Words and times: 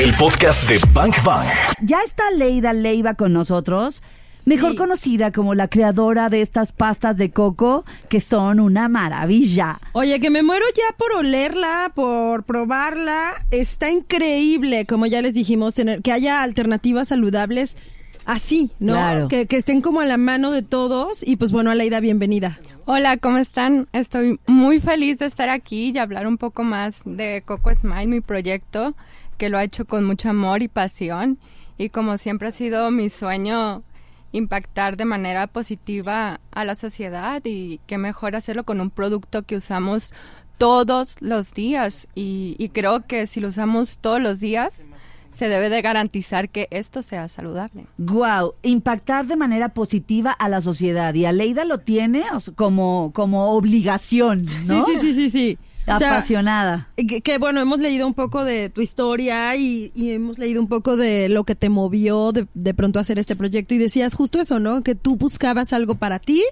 El 0.00 0.14
podcast 0.14 0.66
de 0.66 0.80
Bank 0.94 1.22
Bang. 1.22 1.44
Ya 1.82 2.00
está 2.00 2.30
Leida 2.30 2.72
Leiva 2.72 3.12
con 3.12 3.34
nosotros, 3.34 4.02
mejor 4.46 4.74
conocida 4.74 5.30
como 5.30 5.54
la 5.54 5.68
creadora 5.68 6.30
de 6.30 6.40
estas 6.40 6.72
pastas 6.72 7.18
de 7.18 7.32
coco 7.32 7.84
que 8.08 8.20
son 8.20 8.60
una 8.60 8.88
maravilla. 8.88 9.78
Oye, 9.92 10.18
que 10.18 10.30
me 10.30 10.42
muero 10.42 10.64
ya 10.74 10.96
por 10.96 11.12
olerla, 11.12 11.92
por 11.94 12.44
probarla. 12.44 13.44
Está 13.50 13.90
increíble, 13.90 14.86
como 14.86 15.04
ya 15.04 15.20
les 15.20 15.34
dijimos, 15.34 15.74
tener 15.74 16.00
que 16.00 16.12
haya 16.12 16.40
alternativas 16.40 17.08
saludables 17.08 17.76
así, 18.24 18.70
¿no? 18.78 18.94
Claro. 18.94 19.28
Que, 19.28 19.46
que 19.46 19.56
estén 19.56 19.82
como 19.82 20.00
a 20.00 20.06
la 20.06 20.16
mano 20.16 20.50
de 20.50 20.62
todos. 20.62 21.26
Y 21.26 21.36
pues 21.36 21.52
bueno, 21.52 21.70
Aleida, 21.70 22.00
bienvenida. 22.00 22.58
Hola, 22.86 23.18
¿cómo 23.18 23.36
están? 23.36 23.86
Estoy 23.92 24.40
muy 24.46 24.80
feliz 24.80 25.18
de 25.18 25.26
estar 25.26 25.50
aquí 25.50 25.92
y 25.94 25.98
hablar 25.98 26.26
un 26.26 26.38
poco 26.38 26.64
más 26.64 27.02
de 27.04 27.42
Coco 27.44 27.74
Smile, 27.74 28.06
mi 28.06 28.20
proyecto, 28.20 28.94
que 29.40 29.48
lo 29.48 29.56
ha 29.56 29.64
hecho 29.64 29.86
con 29.86 30.04
mucho 30.04 30.28
amor 30.28 30.60
y 30.60 30.68
pasión. 30.68 31.38
Y 31.78 31.88
como 31.88 32.18
siempre 32.18 32.48
ha 32.48 32.50
sido 32.50 32.90
mi 32.90 33.08
sueño 33.08 33.82
impactar 34.32 34.98
de 34.98 35.06
manera 35.06 35.46
positiva 35.46 36.40
a 36.50 36.64
la 36.66 36.74
sociedad 36.74 37.40
y 37.42 37.80
qué 37.86 37.96
mejor 37.96 38.36
hacerlo 38.36 38.64
con 38.64 38.82
un 38.82 38.90
producto 38.90 39.44
que 39.44 39.56
usamos 39.56 40.12
todos 40.58 41.16
los 41.20 41.54
días. 41.54 42.06
Y, 42.14 42.54
y 42.58 42.68
creo 42.68 43.06
que 43.06 43.26
si 43.26 43.40
lo 43.40 43.48
usamos 43.48 43.96
todos 43.98 44.20
los 44.20 44.40
días, 44.40 44.90
se 45.32 45.48
debe 45.48 45.70
de 45.70 45.80
garantizar 45.80 46.50
que 46.50 46.68
esto 46.70 47.00
sea 47.00 47.26
saludable. 47.28 47.86
Wow, 47.96 48.56
impactar 48.62 49.26
de 49.26 49.36
manera 49.36 49.70
positiva 49.70 50.32
a 50.32 50.50
la 50.50 50.60
sociedad 50.60 51.14
y 51.14 51.24
Aleida 51.24 51.64
lo 51.64 51.78
tiene 51.78 52.24
como 52.56 53.10
como 53.14 53.52
obligación, 53.52 54.44
¿no? 54.66 54.84
Sí, 54.84 54.98
sí, 54.98 54.98
sí, 55.00 55.12
sí, 55.14 55.30
sí. 55.30 55.58
O 55.86 55.98
sea, 55.98 56.12
Apasionada. 56.12 56.88
que, 56.96 57.20
que, 57.20 57.38
bueno, 57.38 57.60
hemos 57.60 57.80
leído 57.80 58.06
un 58.06 58.14
poco 58.14 58.44
de 58.44 58.68
tu 58.68 58.80
historia 58.80 59.56
y, 59.56 59.90
y 59.94 60.10
hemos 60.12 60.38
leído 60.38 60.60
un 60.60 60.68
poco 60.68 60.96
de 60.96 61.28
lo 61.28 61.44
que 61.44 61.54
te 61.54 61.68
movió 61.68 62.32
de, 62.32 62.46
de, 62.54 62.74
pronto 62.74 62.98
a 62.98 63.02
hacer 63.02 63.18
este 63.18 63.34
proyecto 63.34 63.74
y 63.74 63.78
decías 63.78 64.14
justo 64.14 64.40
eso, 64.40 64.60
¿no? 64.60 64.82
Que 64.82 64.94
tú 64.94 65.16
buscabas 65.16 65.72
algo 65.72 65.96
para 65.96 66.18
ti, 66.18 66.44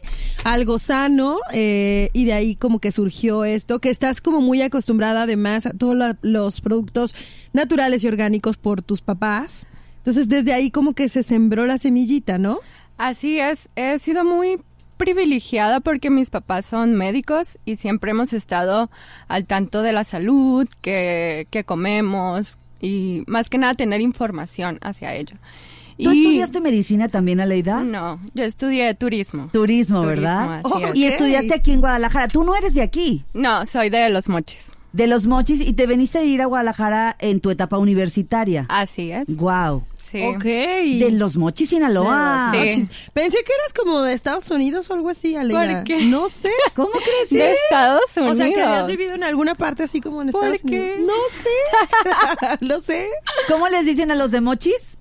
algo 0.45 0.79
sano 0.79 1.39
eh, 1.53 2.11
y 2.13 2.25
de 2.25 2.33
ahí 2.33 2.57
como 2.57 2.81
que 2.81 2.91
surgió 2.91 3.45
esto, 3.45 3.79
que 3.81 3.91
estás 3.91 4.21
como 4.21 4.41
muy 4.41 4.63
acostumbrada 4.63 5.23
además 5.23 5.67
a 5.67 5.71
todos 5.71 5.95
la, 5.95 6.17
los 6.23 6.61
productos 6.61 7.15
naturales 7.53 8.03
y 8.05 8.09
orgánicos 8.09 8.57
por 8.57 8.83
tus 8.83 9.03
papás. 9.03 9.67
Entonces 9.99 10.29
desde 10.29 10.53
ahí 10.53 10.71
como 10.71 10.95
que 10.95 11.09
se 11.09 11.23
sembró 11.23 11.67
la 11.67 11.79
semillita, 11.79 12.39
¿no? 12.39 12.59
Así 12.97 13.39
es, 13.39 13.69
he 13.77 13.99
sido 14.01 14.25
muy 14.25 14.59
privilegiada 14.99 15.81
porque 15.81 16.11
mis 16.11 16.29
papás 16.29 16.67
son 16.67 16.95
médicos 16.95 17.57
y 17.65 17.77
siempre 17.77 18.11
hemos 18.11 18.33
estado 18.35 18.91
al 19.29 19.47
tanto 19.47 19.81
de 19.83 19.93
la 19.93 20.05
salud, 20.05 20.69
que, 20.83 21.47
que 21.51 21.65
comemos 21.65 22.59
y 22.81 23.23
más 23.27 23.49
que 23.49 23.57
nada 23.59 23.75
tener 23.75 24.01
información 24.03 24.79
hacia 24.83 25.15
ello. 25.15 25.37
¿Tú 26.01 26.13
y, 26.13 26.19
estudiaste 26.21 26.61
medicina 26.61 27.09
también, 27.09 27.41
Aleida? 27.41 27.83
No, 27.83 28.21
yo 28.35 28.45
estudié 28.45 28.95
turismo. 28.95 29.49
Turismo, 29.53 30.03
¿verdad? 30.03 30.61
Turismo, 30.63 30.77
así 30.77 30.85
Oh, 30.85 30.89
es. 30.91 30.95
y 30.97 31.05
estudiaste 31.07 31.55
aquí 31.55 31.73
en 31.73 31.81
Guadalajara. 31.81 32.29
Tú 32.29 32.45
no 32.45 32.55
eres 32.55 32.75
de 32.75 32.83
aquí, 32.83 33.25
No, 33.35 33.67
soy 33.67 33.91
de 33.91 34.09
Los 34.11 34.29
Mochis. 34.29 34.71
de 34.93 35.07
los 35.07 35.27
mochis, 35.27 35.61
y 35.61 35.73
te 35.75 35.87
veniste 35.87 36.19
a 36.19 36.23
ir 36.23 36.41
a 36.41 36.47
Guadalajara 36.47 37.17
en 37.19 37.41
tu 37.41 37.51
etapa 37.51 37.79
universitaria. 37.79 38.65
Así 38.69 39.11
es. 39.11 39.37
Wow. 39.37 39.83
Sí. 40.11 40.23
Ok. 40.25 40.43
De 40.43 41.11
los 41.13 41.37
mochis, 41.37 41.69
Sinaloa. 41.71 42.51
Sí. 42.53 42.59
Mochis. 42.59 42.91
Pensé 43.13 43.39
que 43.45 43.53
eras 43.53 43.73
como 43.79 44.01
de 44.03 44.13
Estados 44.15 44.51
Unidos 44.51 44.89
o 44.91 44.95
algo 44.95 45.11
así, 45.11 45.37
Aleida. 45.37 45.75
¿Por 45.77 45.85
qué? 45.85 46.03
No 46.05 46.29
sé. 46.29 46.51
¿Cómo 46.75 46.91
crees? 46.93 47.31
De 47.31 47.53
Estados 47.53 48.03
Unidos. 48.17 48.33
O 48.33 48.35
sea, 48.37 48.47
que 48.49 48.63
habías 48.63 48.87
vivido 48.87 49.15
en 49.15 49.25
alguna 49.25 49.55
parte 49.55 49.83
así 49.83 50.01
como 50.01 50.23
en 50.23 50.31
¿Por 50.31 50.45
Estados 50.45 50.63
qué? 50.71 50.95
Unidos. 50.99 51.01
No 51.07 51.15
sé. 51.43 52.57
Lo 52.61 52.81
sé. 52.81 53.09
¿Cómo 53.49 53.69
les 53.69 53.85
dicen 53.87 54.11
a 54.11 54.15
los 54.15 54.31
de 54.31 54.41
mochis? 54.41 54.97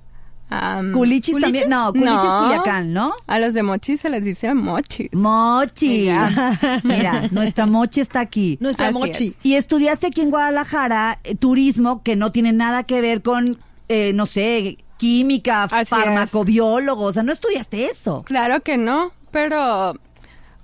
Am, 0.49 0.94
Culichis, 0.94 1.33
¿Culichis? 1.33 1.42
también. 1.64 1.69
No, 1.69 1.92
culichis 1.92 2.23
No. 2.23 2.44
Culiacán, 2.45 2.94
¿no? 2.94 3.14
a 3.27 3.38
los 3.39 3.53
de 3.53 3.64
Mochis 3.64 3.99
se 3.99 4.09
les 4.09 4.23
dice 4.23 4.53
Mochis. 4.53 5.09
Mochi. 5.11 6.09
Mira, 6.83 7.23
nuestra 7.31 7.65
mochi 7.65 7.99
está 7.99 8.21
aquí. 8.21 8.58
Nuestra 8.61 8.87
Así 8.87 8.98
mochi. 8.98 9.27
es. 9.27 9.37
Y 9.43 9.55
estudiaste 9.55 10.08
aquí 10.08 10.21
en 10.21 10.30
Guadalajara 10.30 11.20
eh, 11.26 11.36
turismo 11.36 12.02
que 12.02 12.15
no 12.15 12.31
tiene 12.31 12.54
nada 12.54 12.83
que 12.83 13.02
ver 13.02 13.21
con, 13.23 13.58
eh, 13.89 14.14
no 14.14 14.26
sé, 14.26 14.77
química, 14.97 15.63
Así 15.63 15.89
farmacobiólogo. 15.89 17.03
O 17.05 17.13
sea, 17.13 17.23
no 17.23 17.31
estudiaste 17.31 17.85
eso. 17.85 18.23
Claro 18.23 18.61
que 18.61 18.77
no, 18.77 19.11
pero 19.31 19.93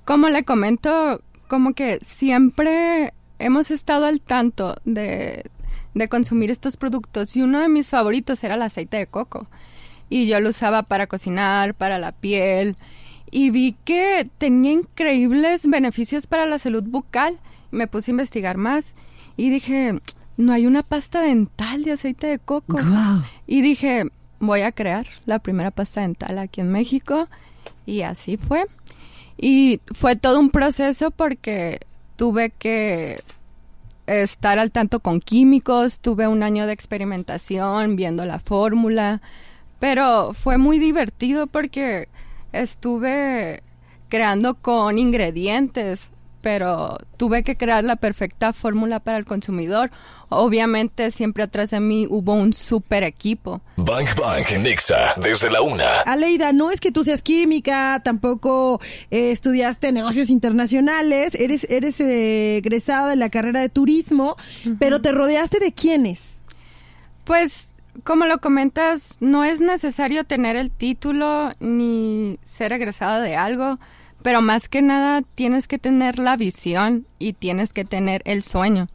como 0.05 0.29
le 0.29 0.43
comento, 0.43 1.21
como 1.47 1.73
que 1.73 1.99
siempre 2.05 3.13
hemos 3.39 3.71
estado 3.71 4.05
al 4.05 4.21
tanto 4.21 4.75
de, 4.85 5.49
de 5.93 6.07
consumir 6.07 6.51
estos 6.51 6.77
productos 6.77 7.35
y 7.35 7.41
uno 7.41 7.59
de 7.59 7.69
mis 7.69 7.89
favoritos 7.89 8.43
era 8.43 8.55
el 8.55 8.61
aceite 8.61 8.97
de 8.97 9.07
coco. 9.07 9.47
Y 10.09 10.27
yo 10.27 10.39
lo 10.39 10.49
usaba 10.49 10.83
para 10.83 11.07
cocinar, 11.07 11.73
para 11.73 11.97
la 11.97 12.11
piel 12.11 12.77
y 13.33 13.49
vi 13.49 13.75
que 13.83 14.29
tenía 14.37 14.73
increíbles 14.73 15.65
beneficios 15.65 16.27
para 16.27 16.45
la 16.45 16.59
salud 16.59 16.83
bucal. 16.83 17.39
Me 17.71 17.87
puse 17.87 18.11
a 18.11 18.13
investigar 18.13 18.57
más 18.57 18.95
y 19.35 19.49
dije, 19.49 19.99
no 20.37 20.53
hay 20.53 20.67
una 20.67 20.83
pasta 20.83 21.19
dental 21.19 21.83
de 21.83 21.93
aceite 21.93 22.27
de 22.27 22.37
coco. 22.37 22.79
Y 23.47 23.63
dije, 23.63 24.11
voy 24.45 24.61
a 24.61 24.71
crear 24.71 25.07
la 25.25 25.39
primera 25.39 25.71
pasta 25.71 26.01
dental 26.01 26.37
aquí 26.39 26.61
en 26.61 26.71
México. 26.71 27.27
Y 27.85 28.01
así 28.01 28.37
fue. 28.37 28.65
Y 29.37 29.81
fue 29.93 30.15
todo 30.15 30.39
un 30.39 30.49
proceso 30.49 31.11
porque 31.11 31.79
tuve 32.15 32.51
que 32.51 33.19
estar 34.07 34.59
al 34.59 34.71
tanto 34.71 34.99
con 34.99 35.19
químicos, 35.19 35.99
tuve 35.99 36.27
un 36.27 36.43
año 36.43 36.67
de 36.67 36.73
experimentación 36.73 37.95
viendo 37.95 38.25
la 38.25 38.39
fórmula, 38.39 39.21
pero 39.79 40.33
fue 40.33 40.57
muy 40.57 40.79
divertido 40.79 41.47
porque 41.47 42.09
estuve 42.51 43.63
creando 44.09 44.55
con 44.55 44.99
ingredientes, 44.99 46.12
pero 46.43 46.97
tuve 47.15 47.41
que 47.41 47.55
crear 47.55 47.85
la 47.85 47.95
perfecta 47.95 48.51
fórmula 48.51 48.99
para 48.99 49.17
el 49.17 49.25
consumidor. 49.25 49.91
Obviamente 50.27 51.09
siempre 51.09 51.43
atrás 51.43 51.69
de 51.69 51.79
mí 51.79 52.05
hubo 52.09 52.33
un 52.33 52.51
super 52.51 53.03
equipo. 53.03 53.61
Bang 53.77 54.07
Bang 54.19 54.45
Nexa 54.59 55.15
desde 55.21 55.49
la 55.49 55.61
una. 55.61 56.01
Aleida, 56.01 56.51
no 56.51 56.69
es 56.69 56.81
que 56.81 56.91
tú 56.91 57.03
seas 57.05 57.23
química, 57.23 58.01
tampoco 58.03 58.81
eh, 59.09 59.31
estudiaste 59.31 59.93
negocios 59.93 60.29
internacionales, 60.29 61.33
eres, 61.35 61.65
eres 61.69 62.01
eh, 62.01 62.57
egresada 62.57 63.11
de 63.11 63.15
la 63.15 63.29
carrera 63.29 63.61
de 63.61 63.69
turismo, 63.69 64.35
pero 64.79 65.01
te 65.01 65.13
rodeaste 65.13 65.59
de 65.59 65.71
quiénes. 65.71 66.41
Pues, 67.23 67.73
como 68.03 68.25
lo 68.25 68.39
comentas, 68.39 69.15
no 69.21 69.45
es 69.45 69.61
necesario 69.61 70.25
tener 70.25 70.57
el 70.57 70.71
título 70.71 71.53
ni 71.61 72.37
ser 72.43 72.73
egresada 72.73 73.21
de 73.21 73.37
algo, 73.37 73.79
pero 74.23 74.41
más 74.41 74.69
que 74.69 74.81
nada 74.81 75.21
tienes 75.35 75.67
que 75.67 75.77
tener 75.77 76.17
la 76.17 76.37
visión 76.37 77.05
y 77.19 77.33
tienes 77.33 77.73
que 77.73 77.85
tener 77.85 78.21
el 78.25 78.43
sueño. 78.43 78.87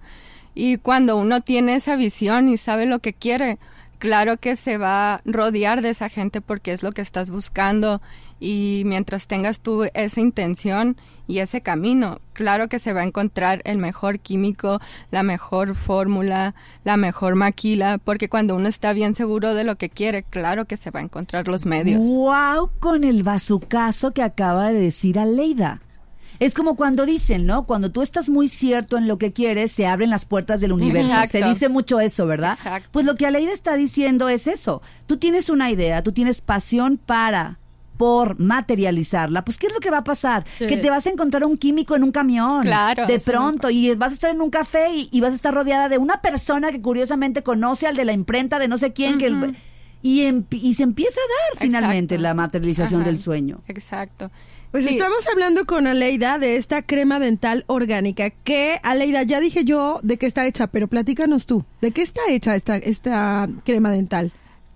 Y 0.54 0.78
cuando 0.78 1.16
uno 1.16 1.42
tiene 1.42 1.76
esa 1.76 1.94
visión 1.94 2.48
y 2.48 2.56
sabe 2.56 2.86
lo 2.86 2.98
que 2.98 3.12
quiere, 3.12 3.58
claro 3.98 4.38
que 4.38 4.56
se 4.56 4.78
va 4.78 5.14
a 5.14 5.20
rodear 5.24 5.82
de 5.82 5.90
esa 5.90 6.08
gente 6.08 6.40
porque 6.40 6.72
es 6.72 6.82
lo 6.82 6.92
que 6.92 7.02
estás 7.02 7.30
buscando 7.30 8.00
y 8.40 8.82
mientras 8.86 9.26
tengas 9.26 9.60
tú 9.60 9.84
esa 9.94 10.20
intención 10.20 10.96
y 11.26 11.40
ese 11.40 11.60
camino, 11.60 12.20
claro 12.32 12.68
que 12.68 12.78
se 12.78 12.92
va 12.92 13.02
a 13.02 13.04
encontrar 13.04 13.60
el 13.64 13.78
mejor 13.78 14.20
químico, 14.20 14.80
la 15.10 15.22
mejor 15.22 15.74
fórmula, 15.74 16.54
la 16.84 16.96
mejor 16.96 17.34
maquila, 17.34 17.98
porque 17.98 18.28
cuando 18.28 18.56
uno 18.56 18.68
está 18.68 18.92
bien 18.92 19.14
seguro 19.14 19.54
de 19.54 19.64
lo 19.64 19.76
que 19.76 19.90
quiere, 19.90 20.22
claro 20.22 20.64
que 20.64 20.76
se 20.76 20.90
va 20.90 21.00
a 21.00 21.02
encontrar 21.02 21.48
los 21.48 21.66
medios. 21.66 22.04
Wow, 22.04 22.70
con 22.80 23.04
el 23.04 23.22
bazucazo 23.22 24.12
que 24.12 24.22
acaba 24.22 24.72
de 24.72 24.80
decir 24.80 25.18
Aleida. 25.18 25.82
Es 26.38 26.54
como 26.54 26.76
cuando 26.76 27.04
dicen, 27.04 27.46
¿no? 27.46 27.66
Cuando 27.66 27.90
tú 27.90 28.00
estás 28.00 28.28
muy 28.28 28.46
cierto 28.46 28.96
en 28.96 29.08
lo 29.08 29.18
que 29.18 29.32
quieres, 29.32 29.72
se 29.72 29.88
abren 29.88 30.10
las 30.10 30.24
puertas 30.24 30.60
del 30.60 30.72
universo. 30.72 31.08
Exacto. 31.08 31.38
Se 31.38 31.44
dice 31.44 31.68
mucho 31.68 31.98
eso, 31.98 32.26
¿verdad? 32.26 32.52
Exacto. 32.52 32.88
Pues 32.92 33.04
lo 33.04 33.16
que 33.16 33.26
Aleida 33.26 33.52
está 33.52 33.74
diciendo 33.74 34.28
es 34.28 34.46
eso. 34.46 34.80
Tú 35.06 35.16
tienes 35.16 35.50
una 35.50 35.70
idea, 35.70 36.02
tú 36.02 36.12
tienes 36.12 36.40
pasión 36.40 36.96
para 36.96 37.58
por 37.98 38.38
materializarla, 38.40 39.44
pues 39.44 39.58
¿qué 39.58 39.66
es 39.66 39.74
lo 39.74 39.80
que 39.80 39.90
va 39.90 39.98
a 39.98 40.04
pasar? 40.04 40.44
Sí. 40.56 40.66
Que 40.66 40.78
te 40.78 40.88
vas 40.88 41.06
a 41.06 41.10
encontrar 41.10 41.44
un 41.44 41.58
químico 41.58 41.94
en 41.96 42.04
un 42.04 42.12
camión. 42.12 42.62
Claro, 42.62 43.06
De 43.06 43.18
pronto, 43.20 43.68
y 43.68 43.94
vas 43.96 44.12
a 44.12 44.14
estar 44.14 44.30
en 44.30 44.40
un 44.40 44.48
café 44.50 44.88
y, 44.94 45.08
y 45.12 45.20
vas 45.20 45.32
a 45.32 45.36
estar 45.36 45.52
rodeada 45.52 45.90
de 45.90 45.98
una 45.98 46.22
persona 46.22 46.70
que 46.72 46.80
curiosamente 46.80 47.42
conoce 47.42 47.86
al 47.86 47.96
de 47.96 48.06
la 48.06 48.12
imprenta 48.12 48.58
de 48.58 48.68
no 48.68 48.78
sé 48.78 48.92
quién, 48.94 49.18
que 49.18 49.26
el- 49.26 49.56
y, 50.00 50.22
y 50.52 50.74
se 50.74 50.84
empieza 50.84 51.18
a 51.20 51.28
dar 51.56 51.60
finalmente 51.60 52.14
Exacto. 52.14 52.22
la 52.22 52.34
materialización 52.34 53.00
Ajá, 53.00 53.10
del 53.10 53.18
sueño. 53.18 53.60
Exacto. 53.66 54.30
Pues 54.70 54.84
Sí, 54.84 54.90
estamos 54.94 55.26
hablando 55.32 55.64
con 55.66 55.86
Aleida 55.88 56.38
de 56.38 56.56
esta 56.56 56.82
crema 56.82 57.18
dental 57.18 57.64
orgánica 57.66 58.30
que, 58.30 58.78
Aleida, 58.84 59.24
ya 59.24 59.40
dije 59.40 59.64
yo 59.64 59.98
de 60.04 60.16
qué 60.18 60.26
está 60.26 60.46
hecha, 60.46 60.68
pero 60.68 60.86
platícanos 60.86 61.46
tú, 61.46 61.64
¿de 61.80 61.90
qué 61.90 62.02
está 62.02 62.20
hecha 62.28 62.54
esta, 62.54 62.76
esta 62.76 63.48
crema 63.64 63.90
dental? 63.90 64.30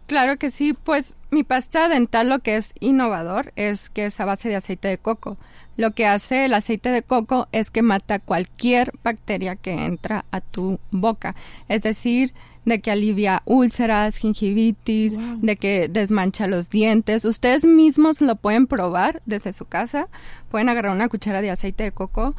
Claro 0.07 0.39
que 0.39 0.51
sí, 0.51 0.73
pues 0.73 1.17
mi 1.33 1.45
pasta 1.45 1.89
dental 1.89 2.29
lo 2.29 2.41
que 2.41 2.57
es 2.57 2.75
innovador 2.79 3.53
es 3.57 3.91
que 3.91 4.05
es 4.05 4.21
a 4.21 4.27
base 4.27 4.51
de 4.51 4.57
aceite 4.57 4.89
de 4.89 4.99
coco. 4.99 5.39
Lo 5.79 5.93
que 5.93 6.07
hace 6.07 6.45
el 6.45 6.53
aceite 6.53 6.91
de 6.91 7.03
coco 7.03 7.49
es 7.53 7.71
que 7.71 7.81
mata 7.81 8.19
cualquier 8.19 8.93
bacteria 9.03 9.57
que 9.57 9.73
entra 9.73 10.27
a 10.31 10.43
tu 10.43 10.79
boca. 10.91 11.35
Es 11.69 11.81
decir, 11.81 12.35
de 12.67 12.81
que 12.83 12.91
alivia 12.91 13.43
úlceras, 13.47 14.19
gingivitis, 14.19 15.17
de 15.41 15.57
que 15.57 15.89
desmancha 15.89 16.47
los 16.47 16.69
dientes. 16.69 17.25
Ustedes 17.25 17.65
mismos 17.65 18.21
lo 18.21 18.37
pueden 18.37 18.67
probar 18.67 19.23
desde 19.25 19.55
su 19.55 19.65
casa. 19.65 20.09
Pueden 20.51 20.69
agarrar 20.69 20.93
una 20.93 21.09
cuchara 21.09 21.41
de 21.41 21.51
aceite 21.51 21.85
de 21.85 21.93
coco, 21.93 22.35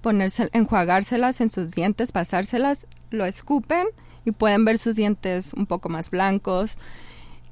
ponerse, 0.00 0.48
enjuagárselas 0.52 1.40
en 1.40 1.50
sus 1.50 1.72
dientes, 1.72 2.12
pasárselas, 2.12 2.86
lo 3.10 3.26
escupen 3.26 3.88
y 4.24 4.30
pueden 4.30 4.64
ver 4.64 4.78
sus 4.78 4.94
dientes 4.94 5.52
un 5.52 5.66
poco 5.66 5.88
más 5.88 6.10
blancos. 6.10 6.76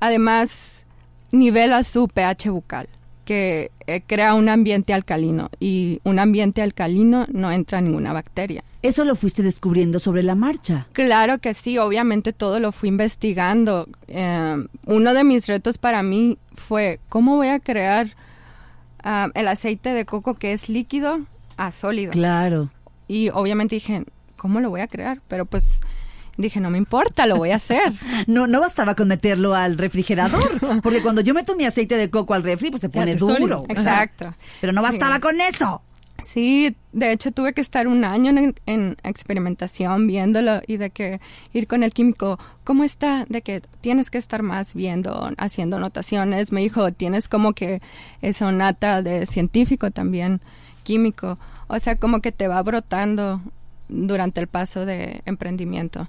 Además, 0.01 0.85
nivela 1.33 1.83
su 1.85 2.09
pH 2.09 2.51
bucal 2.51 2.89
que 3.27 3.73
eh, 3.89 4.03
crea 4.07 4.35
un 4.35 4.49
ambiente 4.49 4.95
alcalino 4.95 5.51
y 5.59 6.01
un 6.05 6.19
ambiente 6.19 6.63
alcalino 6.63 7.27
no 7.31 7.51
entra 7.51 7.81
ninguna 7.81 8.13
bacteria. 8.13 8.63
Eso 8.83 9.05
lo 9.05 9.17
fuiste 9.17 9.43
descubriendo 9.43 9.99
sobre 9.99 10.23
la 10.23 10.37
marcha. 10.37 10.87
Claro 10.93 11.39
que 11.39 11.53
sí, 11.53 11.77
obviamente 11.77 12.33
todo 12.33 12.61
lo 12.61 12.71
fui 12.71 12.89
investigando. 12.89 13.89
Eh, 14.07 14.65
uno 14.87 15.13
de 15.13 15.25
mis 15.25 15.47
retos 15.49 15.77
para 15.77 16.03
mí 16.05 16.39
fue 16.55 17.01
cómo 17.09 17.37
voy 17.37 17.49
a 17.49 17.59
crear 17.59 18.11
ah, 19.03 19.29
el 19.35 19.49
aceite 19.49 19.93
de 19.93 20.05
coco 20.05 20.35
que 20.35 20.53
es 20.53 20.69
líquido 20.69 21.19
a 21.57 21.73
sólido. 21.73 22.13
Claro. 22.13 22.71
Y 23.09 23.31
obviamente 23.31 23.75
dije, 23.75 24.05
¿cómo 24.37 24.61
lo 24.61 24.71
voy 24.71 24.83
a 24.83 24.87
crear? 24.87 25.21
Pero 25.27 25.47
pues 25.47 25.81
dije, 26.37 26.61
no 26.61 26.71
me 26.71 26.79
importa, 26.79 27.27
lo 27.27 27.37
voy 27.37 27.51
a 27.51 27.57
hacer. 27.57 27.93
No, 28.27 28.47
no 28.47 28.61
bastaba 28.61 28.95
con 28.95 29.09
meterlo 29.09 29.55
al 29.55 29.79
refrigerador, 29.79 30.81
porque 30.83 31.03
cuando 31.03 31.21
yo 31.21 31.35
meto 31.35 31.55
mi 31.57 31.65
aceite 31.65 31.97
de 31.97 32.11
coco 32.11 32.35
al 32.35 32.43
refri, 32.43 32.71
pues 32.71 32.81
se 32.81 32.89
pone 32.89 33.15
duro. 33.17 33.35
sólido. 33.37 33.65
Exacto. 33.69 34.35
Pero 34.61 34.73
no 34.73 34.83
Sí. 34.83 34.89
bastaba 34.93 35.21
con 35.21 35.41
eso. 35.41 35.83
Sí, 36.25 36.75
de 36.93 37.13
hecho 37.13 37.31
tuve 37.31 37.53
que 37.53 37.61
estar 37.61 37.87
un 37.87 38.03
año 38.03 38.31
en, 38.31 38.55
en 38.65 38.97
experimentación 39.05 40.07
viéndolo 40.07 40.63
y 40.67 40.79
de 40.79 40.89
que 40.89 41.21
ir 41.53 41.67
con 41.67 41.83
el 41.83 41.93
químico, 41.93 42.39
¿cómo 42.65 42.85
está? 42.85 43.27
De 43.29 43.43
que 43.43 43.61
tienes 43.83 44.09
que 44.11 44.17
estar 44.17 44.43
más 44.43 44.75
viendo, 44.75 45.31
haciendo 45.37 45.77
anotaciones. 45.77 46.53
Me 46.53 46.63
dijo, 46.63 46.91
tienes 46.91 47.29
como 47.29 47.53
que 47.53 47.83
esa 48.23 48.51
nata 48.51 49.03
de 49.03 49.27
científico 49.27 49.91
también, 49.91 50.41
químico. 50.85 51.39
O 51.69 51.79
sea, 51.79 51.97
como 51.97 52.21
que 52.23 52.33
te 52.33 52.49
va 52.49 52.63
brotando 52.63 53.43
durante 53.89 54.41
el 54.41 54.47
paso 54.47 54.87
de 54.87 55.23
emprendimiento. 55.27 56.09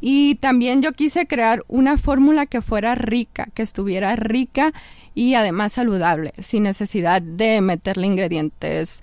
Y 0.00 0.36
también 0.36 0.82
yo 0.82 0.92
quise 0.92 1.26
crear 1.26 1.62
una 1.68 1.96
fórmula 1.96 2.46
que 2.46 2.62
fuera 2.62 2.94
rica, 2.94 3.48
que 3.54 3.62
estuviera 3.62 4.16
rica 4.16 4.72
y 5.14 5.34
además 5.34 5.72
saludable, 5.72 6.32
sin 6.38 6.64
necesidad 6.64 7.22
de 7.22 7.60
meterle 7.60 8.06
ingredientes 8.06 9.00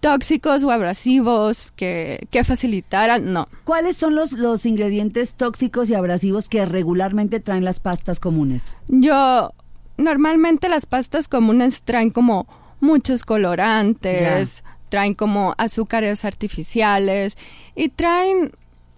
tóxicos 0.00 0.62
o 0.62 0.70
abrasivos 0.70 1.72
que, 1.72 2.28
que 2.30 2.44
facilitaran, 2.44 3.32
no. 3.32 3.48
¿Cuáles 3.64 3.96
son 3.96 4.14
los, 4.14 4.32
los 4.32 4.66
ingredientes 4.66 5.34
tóxicos 5.34 5.90
y 5.90 5.94
abrasivos 5.94 6.48
que 6.48 6.64
regularmente 6.64 7.40
traen 7.40 7.64
las 7.64 7.80
pastas 7.80 8.20
comunes? 8.20 8.76
Yo, 8.88 9.52
normalmente 9.96 10.68
las 10.68 10.86
pastas 10.86 11.28
comunes 11.28 11.82
traen 11.82 12.10
como 12.10 12.46
muchos 12.78 13.24
colorantes, 13.24 14.62
traen 14.88 15.14
como 15.14 15.54
azúcares 15.58 16.24
artificiales 16.24 17.36
y 17.74 17.88
traen 17.88 18.52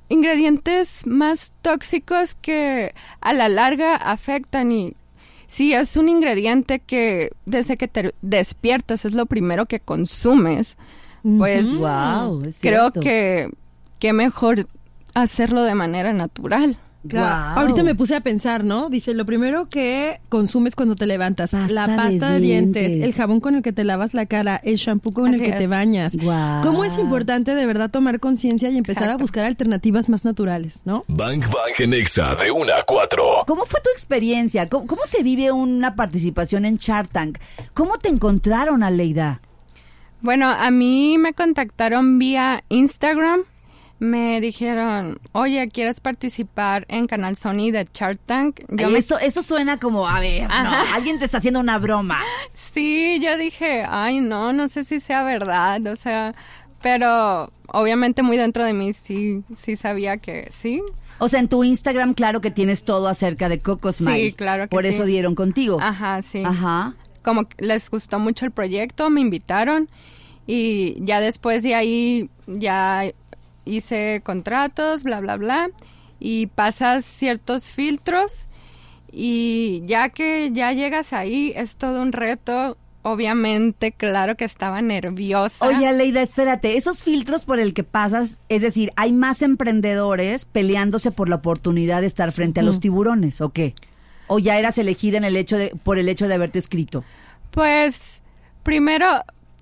ingredientes 0.08 1.06
más 1.06 1.52
tóxicos 1.62 2.34
que 2.34 2.94
a 3.20 3.32
la 3.32 3.48
larga 3.48 3.96
afectan 3.96 4.72
y 4.72 4.94
si 5.46 5.72
es 5.72 5.96
un 5.96 6.08
ingrediente 6.08 6.78
que 6.78 7.30
desde 7.46 7.76
que 7.76 7.88
te 7.88 8.14
despiertas 8.20 9.04
es 9.04 9.14
lo 9.14 9.26
primero 9.26 9.66
que 9.66 9.80
consumes, 9.80 10.76
pues 11.22 11.66
Wow, 11.78 12.42
creo 12.60 12.92
que 12.92 13.50
que 13.98 14.12
mejor 14.12 14.68
hacerlo 15.14 15.62
de 15.64 15.74
manera 15.74 16.12
natural. 16.12 16.78
Ahorita 17.16 17.82
me 17.82 17.94
puse 17.94 18.14
a 18.14 18.20
pensar, 18.20 18.64
¿no? 18.64 18.90
Dice, 18.90 19.14
lo 19.14 19.24
primero 19.24 19.68
que 19.68 20.20
consumes 20.28 20.74
cuando 20.76 20.94
te 20.94 21.06
levantas, 21.06 21.52
Pasta 21.52 21.72
la 21.72 21.86
pasta 21.96 22.30
de, 22.32 22.40
dientes, 22.40 22.88
dientes. 22.88 23.08
el 23.08 23.14
jabón 23.14 23.40
con 23.40 23.54
el 23.54 23.62
que 23.62 23.72
te 23.72 23.84
lavas 23.84 24.14
la 24.14 24.26
cara, 24.26 24.60
el 24.62 24.76
shampoo 24.76 25.12
con 25.12 25.34
el 25.34 25.40
que 25.40 25.50
es. 25.50 25.58
te 25.58 25.66
bañas. 25.66 26.16
¿Cómo 26.62 26.84
es 26.84 26.98
importante 26.98 27.54
de 27.54 27.66
verdad 27.66 27.90
tomar 27.90 28.20
conciencia 28.20 28.68
y 28.70 28.76
empezar 28.76 29.10
a 29.10 29.16
buscar 29.16 29.44
alternativas 29.44 30.08
más 30.08 30.24
naturales, 30.24 30.80
¿no? 30.84 31.04
Bank 31.08 31.44
Bank 31.46 31.80
en 31.80 31.94
Exa 31.94 32.34
de 32.34 32.50
1 32.50 32.72
a 32.72 32.82
4. 32.84 33.24
¿Cómo 33.46 33.64
fue 33.64 33.80
tu 33.80 33.90
experiencia? 33.90 34.68
¿Cómo, 34.68 34.86
cómo 34.86 35.02
se 35.06 35.22
vive 35.22 35.50
una 35.52 35.94
participación 35.94 36.64
en 36.64 36.76
Shark 36.76 37.08
Tank? 37.10 37.38
¿Cómo 37.74 37.98
te 37.98 38.08
encontraron, 38.08 38.82
Aleida? 38.82 39.40
Bueno, 40.20 40.48
a 40.48 40.70
mí 40.70 41.16
me 41.18 41.32
contactaron 41.32 42.18
vía 42.18 42.64
Instagram. 42.68 43.42
Me 44.00 44.40
dijeron, 44.40 45.18
oye, 45.32 45.68
¿quieres 45.70 45.98
participar 45.98 46.84
en 46.88 47.08
Canal 47.08 47.36
Sony 47.36 47.72
de 47.72 47.88
Shark 47.92 48.20
Tank? 48.26 48.60
Yo 48.68 48.86
Ay, 48.86 48.92
me- 48.92 48.98
eso, 49.00 49.18
eso 49.18 49.42
suena 49.42 49.78
como, 49.80 50.06
a 50.08 50.20
ver, 50.20 50.48
no, 50.48 50.70
alguien 50.94 51.18
te 51.18 51.24
está 51.24 51.38
haciendo 51.38 51.60
una 51.60 51.78
broma. 51.78 52.20
Sí, 52.54 53.18
yo 53.22 53.36
dije, 53.36 53.84
ay, 53.88 54.20
no, 54.20 54.52
no 54.52 54.68
sé 54.68 54.84
si 54.84 55.00
sea 55.00 55.24
verdad, 55.24 55.84
o 55.88 55.96
sea, 55.96 56.32
pero 56.80 57.52
obviamente 57.66 58.22
muy 58.22 58.36
dentro 58.36 58.64
de 58.64 58.72
mí 58.72 58.92
sí, 58.92 59.42
sí 59.54 59.74
sabía 59.76 60.18
que 60.18 60.48
sí. 60.52 60.80
O 61.18 61.28
sea, 61.28 61.40
en 61.40 61.48
tu 61.48 61.64
Instagram, 61.64 62.14
claro 62.14 62.40
que 62.40 62.52
tienes 62.52 62.84
todo 62.84 63.08
acerca 63.08 63.48
de 63.48 63.58
Coco 63.58 63.90
Smile. 63.92 64.26
Sí, 64.26 64.32
claro 64.32 64.64
que 64.64 64.68
Por 64.68 64.84
sí. 64.84 64.90
eso 64.90 65.04
dieron 65.06 65.34
contigo. 65.34 65.78
Ajá, 65.80 66.22
sí. 66.22 66.44
Ajá. 66.44 66.94
como 67.24 67.48
les 67.58 67.90
gustó 67.90 68.20
mucho 68.20 68.44
el 68.44 68.52
proyecto, 68.52 69.10
me 69.10 69.20
invitaron 69.20 69.88
y 70.46 70.96
ya 71.04 71.18
después 71.20 71.62
de 71.64 71.74
ahí 71.74 72.30
ya 72.46 73.02
hice 73.68 74.22
contratos, 74.24 75.04
bla, 75.04 75.20
bla, 75.20 75.36
bla, 75.36 75.70
y 76.18 76.48
pasas 76.48 77.04
ciertos 77.04 77.70
filtros 77.70 78.48
y 79.12 79.82
ya 79.86 80.10
que 80.10 80.50
ya 80.52 80.72
llegas 80.72 81.12
ahí 81.12 81.52
es 81.56 81.76
todo 81.76 82.02
un 82.02 82.12
reto. 82.12 82.76
Obviamente, 83.02 83.92
claro 83.92 84.36
que 84.36 84.44
estaba 84.44 84.82
nerviosa. 84.82 85.66
Oye, 85.66 85.86
Aleida, 85.86 86.20
espérate, 86.20 86.76
esos 86.76 87.02
filtros 87.02 87.44
por 87.44 87.58
el 87.58 87.72
que 87.72 87.84
pasas, 87.84 88.38
es 88.48 88.60
decir, 88.60 88.92
hay 88.96 89.12
más 89.12 89.40
emprendedores 89.40 90.44
peleándose 90.44 91.10
por 91.10 91.28
la 91.28 91.36
oportunidad 91.36 92.00
de 92.00 92.08
estar 92.08 92.32
frente 92.32 92.60
a 92.60 92.64
los 92.64 92.80
tiburones, 92.80 93.40
¿o 93.40 93.50
qué? 93.50 93.74
¿O 94.26 94.38
ya 94.40 94.58
eras 94.58 94.76
elegida 94.78 95.16
en 95.16 95.24
el 95.24 95.36
hecho 95.36 95.56
de, 95.56 95.70
por 95.82 95.98
el 95.98 96.08
hecho 96.08 96.28
de 96.28 96.34
haberte 96.34 96.58
escrito? 96.58 97.02
Pues 97.50 98.20
primero, 98.62 99.06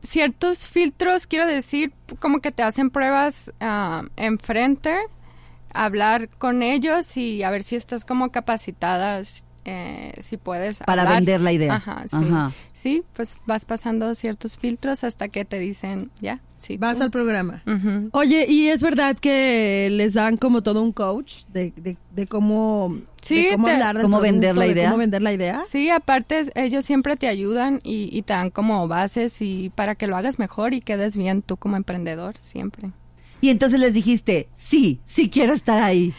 ciertos 0.03 0.67
filtros, 0.67 1.27
quiero 1.27 1.47
decir, 1.47 1.93
como 2.21 2.41
que 2.41 2.53
te 2.53 2.63
hacen 2.63 2.91
pruebas 2.91 3.53
ah, 3.61 4.05
enfrente, 4.17 4.99
hablar 5.75 6.29
con 6.29 6.63
ellos 6.63 7.17
y 7.17 7.43
a 7.43 7.51
ver 7.51 7.63
si 7.63 7.77
estás 7.77 8.05
como 8.05 8.31
capacitada, 8.31 9.21
eh, 9.67 10.15
si 10.21 10.37
puedes 10.37 10.79
Para 10.79 11.03
hablar. 11.03 11.17
vender 11.19 11.41
la 11.43 11.53
idea. 11.53 11.75
Ajá, 11.75 12.05
sí. 12.09 12.17
Ajá. 12.17 12.53
Sí, 12.73 13.03
pues 13.15 13.37
vas 13.47 13.65
pasando 13.65 14.15
ciertos 14.15 14.57
filtros 14.57 15.05
hasta 15.05 15.29
que 15.29 15.45
te 15.45 15.59
dicen, 15.59 16.11
ya, 16.21 16.41
sí. 16.57 16.77
Vas 16.77 16.99
tú". 16.99 17.03
al 17.05 17.11
programa. 17.11 17.63
Oye, 18.13 18.47
¿y 18.49 18.69
es 18.69 18.81
verdad 18.83 19.17
que 19.17 19.89
les 19.91 20.15
dan 20.15 20.37
como 20.37 20.63
todo 20.63 20.83
un 20.83 20.93
coach 20.93 21.45
de, 21.53 21.73
de, 21.77 21.97
de 22.13 22.27
cómo, 22.27 22.97
Sí, 23.23 23.45
de 23.47 23.53
cómo 23.53 23.67
te- 23.67 23.73
hablar 23.73 23.97
del 23.97 24.03
¿Cómo 24.05 24.21
vender 24.21 24.57
la 24.57 24.65
de 24.67 24.71
idea? 24.71 24.89
cómo 24.91 24.99
vender 24.99 25.23
la 25.23 25.33
idea? 25.33 25.63
Sí, 25.69 25.91
aparte 25.91 26.45
ellos 26.55 26.85
siempre 26.85 27.17
te 27.17 27.27
ayudan 27.29 27.81
y, 27.83 28.09
y 28.17 28.23
te 28.23 28.33
dan 28.33 28.51
como 28.51 28.87
bases 28.89 29.43
y 29.43 29.71
para 29.75 29.97
que 29.97 30.07
lo 30.07 30.17
hagas 30.17 30.39
mejor 30.39 30.73
y 30.75 30.81
quedes 30.81 31.17
bien 31.17 31.43
tú 31.43 31.57
como 31.57 31.77
emprendedor 31.77 32.37
siempre. 32.39 32.91
Y 33.41 33.51
entonces 33.51 33.81
les 33.81 33.93
dijiste, 33.93 34.49
sí, 34.55 35.01
sí 35.05 35.29
quiero 35.29 35.53
estar 35.53 35.83
ahí. 35.83 36.15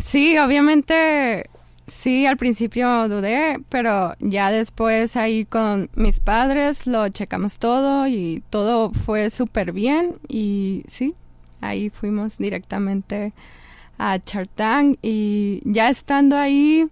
Sí, 0.00 0.36
obviamente, 0.38 1.44
sí, 1.92 2.26
al 2.26 2.36
principio 2.36 3.08
dudé, 3.08 3.58
pero 3.68 4.14
ya 4.20 4.50
después 4.50 5.16
ahí 5.16 5.44
con 5.44 5.90
mis 5.94 6.20
padres 6.20 6.86
lo 6.86 7.08
checamos 7.08 7.58
todo 7.58 8.06
y 8.06 8.42
todo 8.50 8.90
fue 8.92 9.30
súper 9.30 9.72
bien 9.72 10.16
y 10.28 10.84
sí, 10.88 11.14
ahí 11.60 11.90
fuimos 11.90 12.38
directamente 12.38 13.32
a 13.98 14.18
Chartang 14.18 14.96
y 15.02 15.60
ya 15.64 15.90
estando 15.90 16.36
ahí 16.36 16.88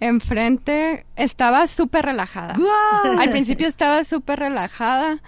enfrente 0.00 1.06
estaba 1.16 1.66
súper 1.66 2.04
relajada. 2.06 2.54
¡Guau! 2.56 3.18
Al 3.20 3.30
principio 3.30 3.66
estaba 3.66 4.04
súper 4.04 4.38
relajada, 4.38 5.18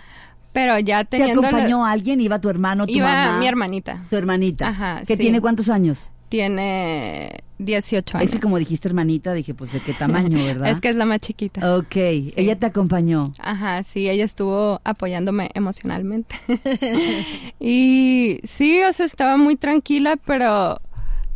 pero 0.52 0.78
ya 0.78 1.04
¿Te 1.04 1.18
teniendo... 1.18 1.46
acompañó 1.46 1.84
alguien? 1.86 2.20
¿Iba 2.20 2.40
tu 2.40 2.48
hermano, 2.48 2.86
tu 2.86 2.92
Iba 2.92 3.06
mamá? 3.26 3.38
mi 3.38 3.46
hermanita. 3.46 4.04
Tu 4.10 4.16
hermanita. 4.16 4.68
Ajá, 4.68 5.00
¿Que 5.06 5.16
sí. 5.16 5.22
tiene 5.22 5.40
cuántos 5.40 5.68
años? 5.68 6.10
Tiene 6.28 7.38
18 7.58 8.18
años. 8.18 8.28
Es 8.28 8.34
que 8.34 8.40
como 8.40 8.58
dijiste 8.58 8.88
hermanita, 8.88 9.32
dije, 9.32 9.54
pues 9.54 9.72
de 9.72 9.80
qué 9.80 9.92
tamaño, 9.92 10.38
¿verdad? 10.44 10.70
Es 10.70 10.80
que 10.80 10.88
es 10.88 10.96
la 10.96 11.04
más 11.04 11.20
chiquita. 11.20 11.76
Ok, 11.76 11.96
ella 11.96 12.58
te 12.58 12.66
acompañó. 12.66 13.32
Ajá, 13.38 13.82
sí, 13.82 14.08
ella 14.08 14.24
estuvo 14.24 14.80
apoyándome 14.84 15.50
emocionalmente. 15.54 16.36
y 17.60 18.40
sí, 18.44 18.82
o 18.82 18.92
sea, 18.92 19.06
estaba 19.06 19.36
muy 19.36 19.56
tranquila, 19.56 20.16
pero 20.24 20.80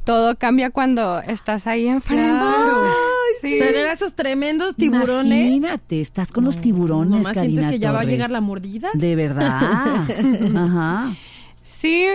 todo 0.04 0.36
cambia 0.36 0.70
cuando 0.70 1.20
estás 1.20 1.66
ahí 1.66 1.86
enfrente. 1.86 2.30
Claro. 2.30 2.92
Sí. 3.40 3.58
Tener 3.58 3.86
a 3.86 3.92
esos 3.92 4.14
tremendos 4.14 4.76
tiburones. 4.76 5.46
Imagínate, 5.46 6.00
estás 6.00 6.30
con 6.30 6.44
los 6.44 6.60
tiburones, 6.60 7.20
Nomás 7.20 7.32
sientes 7.32 7.64
Karina 7.64 7.70
que 7.70 7.78
ya 7.78 7.92
va 7.92 8.00
a 8.00 8.04
llegar 8.04 8.30
la 8.30 8.40
mordida. 8.40 8.90
De 8.92 9.16
verdad. 9.16 10.04
Ajá. 10.56 11.16
Sí, 11.62 12.06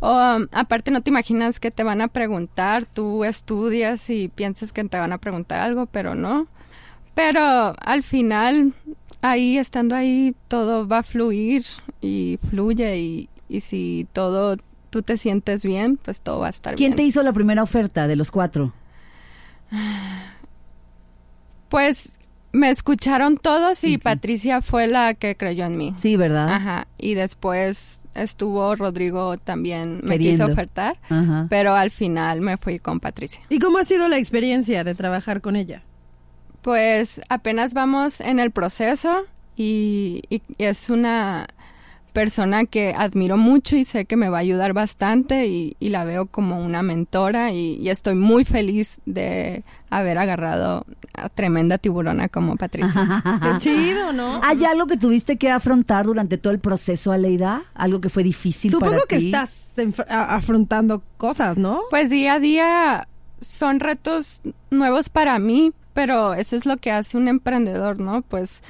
um, 0.00 0.46
aparte 0.52 0.90
no 0.90 1.00
te 1.00 1.10
imaginas 1.10 1.60
que 1.60 1.70
te 1.70 1.82
van 1.82 2.00
a 2.00 2.08
preguntar, 2.08 2.86
tú 2.86 3.24
estudias 3.24 4.08
y 4.10 4.28
piensas 4.28 4.72
que 4.72 4.84
te 4.84 4.98
van 4.98 5.12
a 5.12 5.18
preguntar 5.18 5.60
algo, 5.60 5.86
pero 5.86 6.14
no. 6.14 6.46
Pero 7.14 7.74
al 7.80 8.02
final, 8.02 8.74
ahí, 9.22 9.58
estando 9.58 9.94
ahí, 9.94 10.34
todo 10.48 10.86
va 10.86 10.98
a 10.98 11.02
fluir 11.02 11.64
y 12.00 12.38
fluye 12.50 12.96
y, 12.98 13.28
y 13.48 13.60
si 13.60 14.06
todo 14.12 14.56
tú 14.90 15.02
te 15.02 15.16
sientes 15.16 15.64
bien, 15.64 15.96
pues 15.96 16.20
todo 16.20 16.40
va 16.40 16.48
a 16.48 16.50
estar 16.50 16.74
¿Quién 16.74 16.90
bien. 16.90 16.96
te 16.96 17.02
hizo 17.04 17.22
la 17.22 17.32
primera 17.32 17.62
oferta 17.62 18.06
de 18.06 18.16
los 18.16 18.30
cuatro? 18.30 18.72
Pues 21.68 22.12
me 22.52 22.70
escucharon 22.70 23.36
todos 23.36 23.84
y 23.84 23.98
Patricia 23.98 24.62
fue 24.62 24.86
la 24.86 25.14
que 25.14 25.36
creyó 25.36 25.66
en 25.66 25.76
mí. 25.76 25.94
Sí, 26.00 26.16
¿verdad? 26.16 26.48
Ajá. 26.48 26.86
Y 26.96 27.14
después 27.14 28.00
estuvo 28.16 28.74
Rodrigo 28.76 29.36
también, 29.38 30.00
me 30.02 30.12
Queriendo. 30.12 30.44
quiso 30.46 30.52
ofertar, 30.52 30.96
Ajá. 31.08 31.46
pero 31.50 31.74
al 31.74 31.90
final 31.90 32.40
me 32.40 32.56
fui 32.56 32.78
con 32.78 33.00
Patricia. 33.00 33.40
¿Y 33.48 33.58
cómo 33.58 33.78
ha 33.78 33.84
sido 33.84 34.08
la 34.08 34.18
experiencia 34.18 34.84
de 34.84 34.94
trabajar 34.94 35.40
con 35.40 35.56
ella? 35.56 35.82
Pues 36.62 37.20
apenas 37.28 37.74
vamos 37.74 38.20
en 38.20 38.40
el 38.40 38.50
proceso 38.50 39.24
y, 39.56 40.22
y 40.28 40.42
es 40.58 40.90
una 40.90 41.46
persona 42.16 42.64
que 42.64 42.94
admiro 42.96 43.36
mucho 43.36 43.76
y 43.76 43.84
sé 43.84 44.06
que 44.06 44.16
me 44.16 44.30
va 44.30 44.38
a 44.38 44.40
ayudar 44.40 44.72
bastante 44.72 45.48
y, 45.48 45.76
y 45.78 45.90
la 45.90 46.04
veo 46.04 46.24
como 46.24 46.64
una 46.64 46.80
mentora 46.80 47.52
y, 47.52 47.74
y 47.74 47.90
estoy 47.90 48.14
muy 48.14 48.46
feliz 48.46 49.02
de 49.04 49.64
haber 49.90 50.16
agarrado 50.16 50.86
a 51.12 51.28
tremenda 51.28 51.76
tiburona 51.76 52.30
como 52.30 52.56
Patricia. 52.56 53.22
Qué 53.42 53.58
chido, 53.58 54.14
¿no? 54.14 54.40
¿Hay 54.42 54.64
algo 54.64 54.86
que 54.86 54.96
tuviste 54.96 55.36
que 55.36 55.50
afrontar 55.50 56.06
durante 56.06 56.38
todo 56.38 56.54
el 56.54 56.58
proceso, 56.58 57.12
Aleida? 57.12 57.64
¿Algo 57.74 58.00
que 58.00 58.08
fue 58.08 58.22
difícil 58.22 58.70
Supongo 58.70 58.92
para 58.94 59.06
que 59.08 59.18
ti? 59.18 59.26
estás 59.26 59.50
afrontando 60.08 61.02
cosas, 61.18 61.58
¿no? 61.58 61.82
Pues 61.90 62.08
día 62.08 62.32
a 62.32 62.40
día 62.40 63.08
son 63.42 63.78
retos 63.78 64.40
nuevos 64.70 65.10
para 65.10 65.38
mí, 65.38 65.74
pero 65.92 66.32
eso 66.32 66.56
es 66.56 66.64
lo 66.64 66.78
que 66.78 66.92
hace 66.92 67.18
un 67.18 67.28
emprendedor, 67.28 68.00
¿no? 68.00 68.22
Pues 68.22 68.62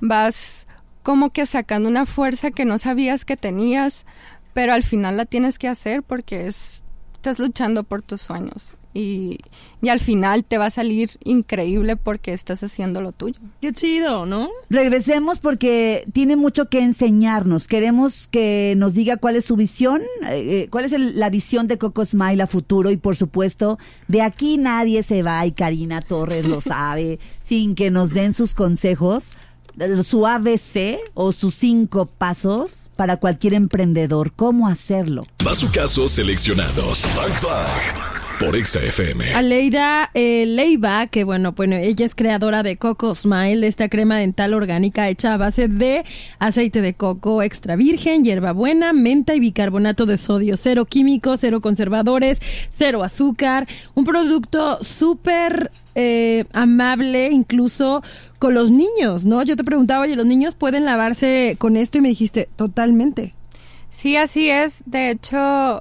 vas 0.00 0.66
como 1.04 1.30
que 1.30 1.46
sacando 1.46 1.88
una 1.88 2.04
fuerza 2.06 2.50
que 2.50 2.64
no 2.64 2.78
sabías 2.78 3.24
que 3.24 3.36
tenías, 3.36 4.06
pero 4.54 4.72
al 4.72 4.82
final 4.82 5.16
la 5.16 5.24
tienes 5.26 5.58
que 5.58 5.68
hacer 5.68 6.02
porque 6.02 6.48
es, 6.48 6.82
estás 7.14 7.38
luchando 7.38 7.84
por 7.84 8.02
tus 8.02 8.20
sueños 8.22 8.74
y, 8.96 9.38
y 9.82 9.88
al 9.88 9.98
final 9.98 10.44
te 10.44 10.56
va 10.56 10.66
a 10.66 10.70
salir 10.70 11.10
increíble 11.24 11.96
porque 11.96 12.32
estás 12.32 12.62
haciendo 12.62 13.00
lo 13.00 13.10
tuyo. 13.10 13.34
Qué 13.60 13.72
chido, 13.72 14.24
¿no? 14.24 14.48
Regresemos 14.70 15.40
porque 15.40 16.04
tiene 16.12 16.36
mucho 16.36 16.68
que 16.68 16.78
enseñarnos. 16.78 17.66
Queremos 17.66 18.28
que 18.28 18.74
nos 18.76 18.94
diga 18.94 19.16
cuál 19.16 19.34
es 19.34 19.44
su 19.46 19.56
visión, 19.56 20.00
eh, 20.28 20.62
eh, 20.62 20.68
cuál 20.70 20.84
es 20.84 20.92
el- 20.92 21.18
la 21.18 21.28
visión 21.28 21.66
de 21.66 21.76
Coco 21.76 22.06
Smile 22.06 22.42
a 22.42 22.46
futuro 22.46 22.90
y 22.92 22.96
por 22.96 23.16
supuesto, 23.16 23.78
de 24.06 24.22
aquí 24.22 24.58
nadie 24.58 25.02
se 25.02 25.22
va 25.24 25.44
y 25.44 25.50
Karina 25.52 26.00
Torres 26.00 26.46
lo 26.46 26.60
sabe 26.60 27.18
sin 27.42 27.74
que 27.74 27.90
nos 27.90 28.10
den 28.14 28.32
sus 28.32 28.54
consejos, 28.54 29.32
su 30.04 30.26
ABC 30.26 30.98
o 31.14 31.32
sus 31.32 31.54
cinco 31.54 32.06
pasos 32.06 32.90
para 32.96 33.16
cualquier 33.18 33.54
emprendedor. 33.54 34.32
¿Cómo 34.32 34.68
hacerlo? 34.68 35.26
Bazucazos 35.44 36.12
seleccionados. 36.12 37.06
Bang 37.16 37.42
Bang. 37.42 38.23
Por 38.40 38.56
Exa 38.56 38.80
FM. 38.80 39.32
Aleida 39.34 40.10
eh, 40.12 40.44
Leiva, 40.46 41.06
que 41.06 41.22
bueno, 41.22 41.52
bueno, 41.52 41.76
ella 41.76 42.04
es 42.04 42.14
creadora 42.14 42.62
de 42.62 42.76
Coco 42.76 43.14
Smile, 43.14 43.66
esta 43.66 43.88
crema 43.88 44.18
dental 44.18 44.54
orgánica 44.54 45.08
hecha 45.08 45.34
a 45.34 45.36
base 45.36 45.68
de 45.68 46.04
aceite 46.40 46.80
de 46.80 46.94
coco 46.94 47.42
extra 47.42 47.76
virgen, 47.76 48.24
hierbabuena, 48.24 48.92
menta 48.92 49.34
y 49.34 49.40
bicarbonato 49.40 50.04
de 50.04 50.16
sodio, 50.16 50.56
cero 50.56 50.84
químicos, 50.84 51.40
cero 51.40 51.60
conservadores, 51.60 52.40
cero 52.76 53.04
azúcar, 53.04 53.68
un 53.94 54.04
producto 54.04 54.82
súper 54.82 55.70
eh, 55.94 56.44
amable 56.52 57.30
incluso 57.30 58.02
con 58.40 58.54
los 58.54 58.72
niños, 58.72 59.24
¿no? 59.24 59.42
Yo 59.44 59.56
te 59.56 59.62
preguntaba, 59.62 60.02
oye, 60.02 60.16
¿los 60.16 60.26
niños 60.26 60.56
pueden 60.56 60.84
lavarse 60.84 61.54
con 61.58 61.76
esto? 61.76 61.98
Y 61.98 62.00
me 62.00 62.08
dijiste, 62.08 62.48
totalmente. 62.56 63.34
Sí, 63.90 64.16
así 64.16 64.50
es. 64.50 64.82
De 64.86 65.10
hecho, 65.10 65.80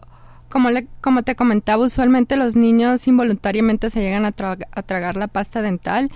como, 0.53 0.69
le, 0.69 0.87
como 1.01 1.23
te 1.23 1.35
comentaba, 1.35 1.83
usualmente 1.83 2.37
los 2.37 2.55
niños 2.55 3.07
involuntariamente 3.07 3.89
se 3.89 3.99
llegan 4.01 4.23
a, 4.23 4.33
a 4.71 4.81
tragar 4.83 5.17
la 5.17 5.27
pasta 5.27 5.61
dental 5.63 6.09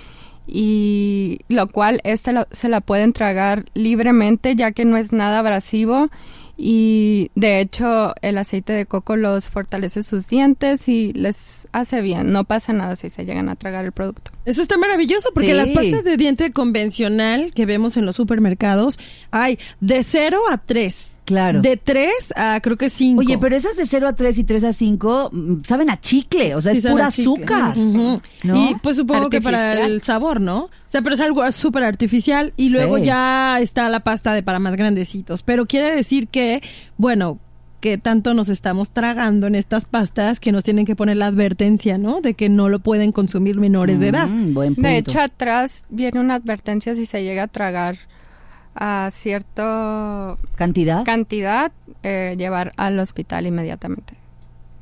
y 0.45 1.39
lo 1.49 1.67
cual 1.67 1.99
esta 2.03 2.31
lo- 2.31 2.47
se 2.51 2.69
la 2.69 2.79
pueden 2.79 3.11
tragar 3.13 3.65
libremente 3.73 4.55
ya 4.55 4.71
que 4.71 4.85
no 4.85 4.95
es 4.95 5.11
nada 5.11 5.39
abrasivo 5.39 6.09
y 6.55 7.31
de 7.35 7.59
hecho 7.59 8.13
el 8.21 8.37
aceite 8.37 8.73
de 8.73 8.85
coco 8.85 9.15
los 9.15 9.49
fortalece 9.49 10.03
sus 10.03 10.27
dientes 10.27 10.87
y 10.87 11.11
les 11.13 11.67
hace 11.71 12.01
bien. 12.01 12.31
No 12.31 12.45
pasa 12.45 12.73
nada 12.73 12.95
si 12.95 13.09
se 13.09 13.25
llegan 13.25 13.49
a 13.49 13.55
tragar 13.55 13.83
el 13.85 13.91
producto. 13.91 14.31
Eso 14.47 14.61
está 14.61 14.77
maravilloso 14.77 15.29
porque 15.33 15.49
Sí. 15.49 15.53
las 15.53 15.69
pastas 15.69 16.03
de 16.03 16.15
diente 16.17 16.51
convencional 16.51 17.53
que 17.53 17.65
vemos 17.65 17.97
en 17.97 18.05
los 18.05 18.15
supermercados 18.15 18.97
hay 19.29 19.59
de 19.81 20.03
0 20.03 20.39
a 20.49 20.57
3. 20.57 21.19
Claro. 21.25 21.61
De 21.61 21.75
3 21.75 22.09
a 22.37 22.61
creo 22.61 22.77
que 22.77 22.89
5. 22.89 23.19
Oye, 23.19 23.37
pero 23.37 23.55
esas 23.57 23.75
de 23.75 23.85
0 23.85 24.07
a 24.07 24.13
3 24.13 24.37
y 24.39 24.43
3 24.45 24.63
a 24.63 24.71
5 24.73 25.29
mm, 25.33 25.53
saben 25.65 25.89
a 25.89 25.99
chicle, 25.99 26.55
o 26.55 26.61
sea, 26.61 26.71
es 26.71 26.85
pura 26.87 27.07
azúcar. 27.07 27.75
Y 27.77 28.75
pues 28.81 28.95
supongo 28.95 29.29
que 29.29 29.41
para 29.41 29.85
el 29.85 30.01
sabor, 30.01 30.39
¿no? 30.39 30.63
O 30.63 30.69
sea, 30.89 31.01
pero 31.01 31.15
es 31.15 31.21
algo 31.21 31.51
súper 31.51 31.83
artificial 31.83 32.53
y 32.55 32.69
luego 32.69 32.97
Sí. 32.97 33.03
ya 33.03 33.59
está 33.59 33.89
la 33.89 33.99
pasta 33.99 34.33
de 34.33 34.41
para 34.43 34.59
más 34.59 34.77
grandecitos. 34.77 35.43
Pero 35.43 35.65
quiere 35.65 35.93
decir 35.93 36.29
que, 36.29 36.61
bueno, 36.95 37.39
que 37.79 37.97
tanto 37.97 38.33
nos 38.33 38.49
estamos 38.49 38.89
tragando 38.89 39.45
en 39.47 39.53
estas 39.55 39.85
pastas 39.85 40.39
que 40.39 40.51
nos 40.51 40.63
tienen 40.63 40.85
que 40.85 40.95
poner 40.95 41.17
la 41.17 41.27
advertencia, 41.27 41.97
¿no? 41.97 42.21
De 42.21 42.33
que 42.33 42.49
no 42.49 42.69
lo 42.69 42.79
pueden 42.79 43.11
consumir 43.11 43.57
menores 43.57 43.99
de 43.99 44.07
edad. 44.09 44.27
Mm, 44.27 44.53
buen 44.53 44.75
punto. 44.75 44.87
De 44.89 44.97
hecho, 44.97 45.19
atrás 45.19 45.85
viene 45.89 46.19
una 46.19 46.35
advertencia 46.35 46.95
si 46.95 47.05
se 47.05 47.23
llega 47.23 47.43
a 47.43 47.47
tragar 47.47 47.97
a 48.73 49.09
cierta 49.11 50.37
¿Cantidad? 50.55 51.03
cantidad, 51.03 51.71
eh, 52.03 52.35
llevar 52.37 52.73
al 52.77 52.99
hospital 52.99 53.45
inmediatamente, 53.47 54.13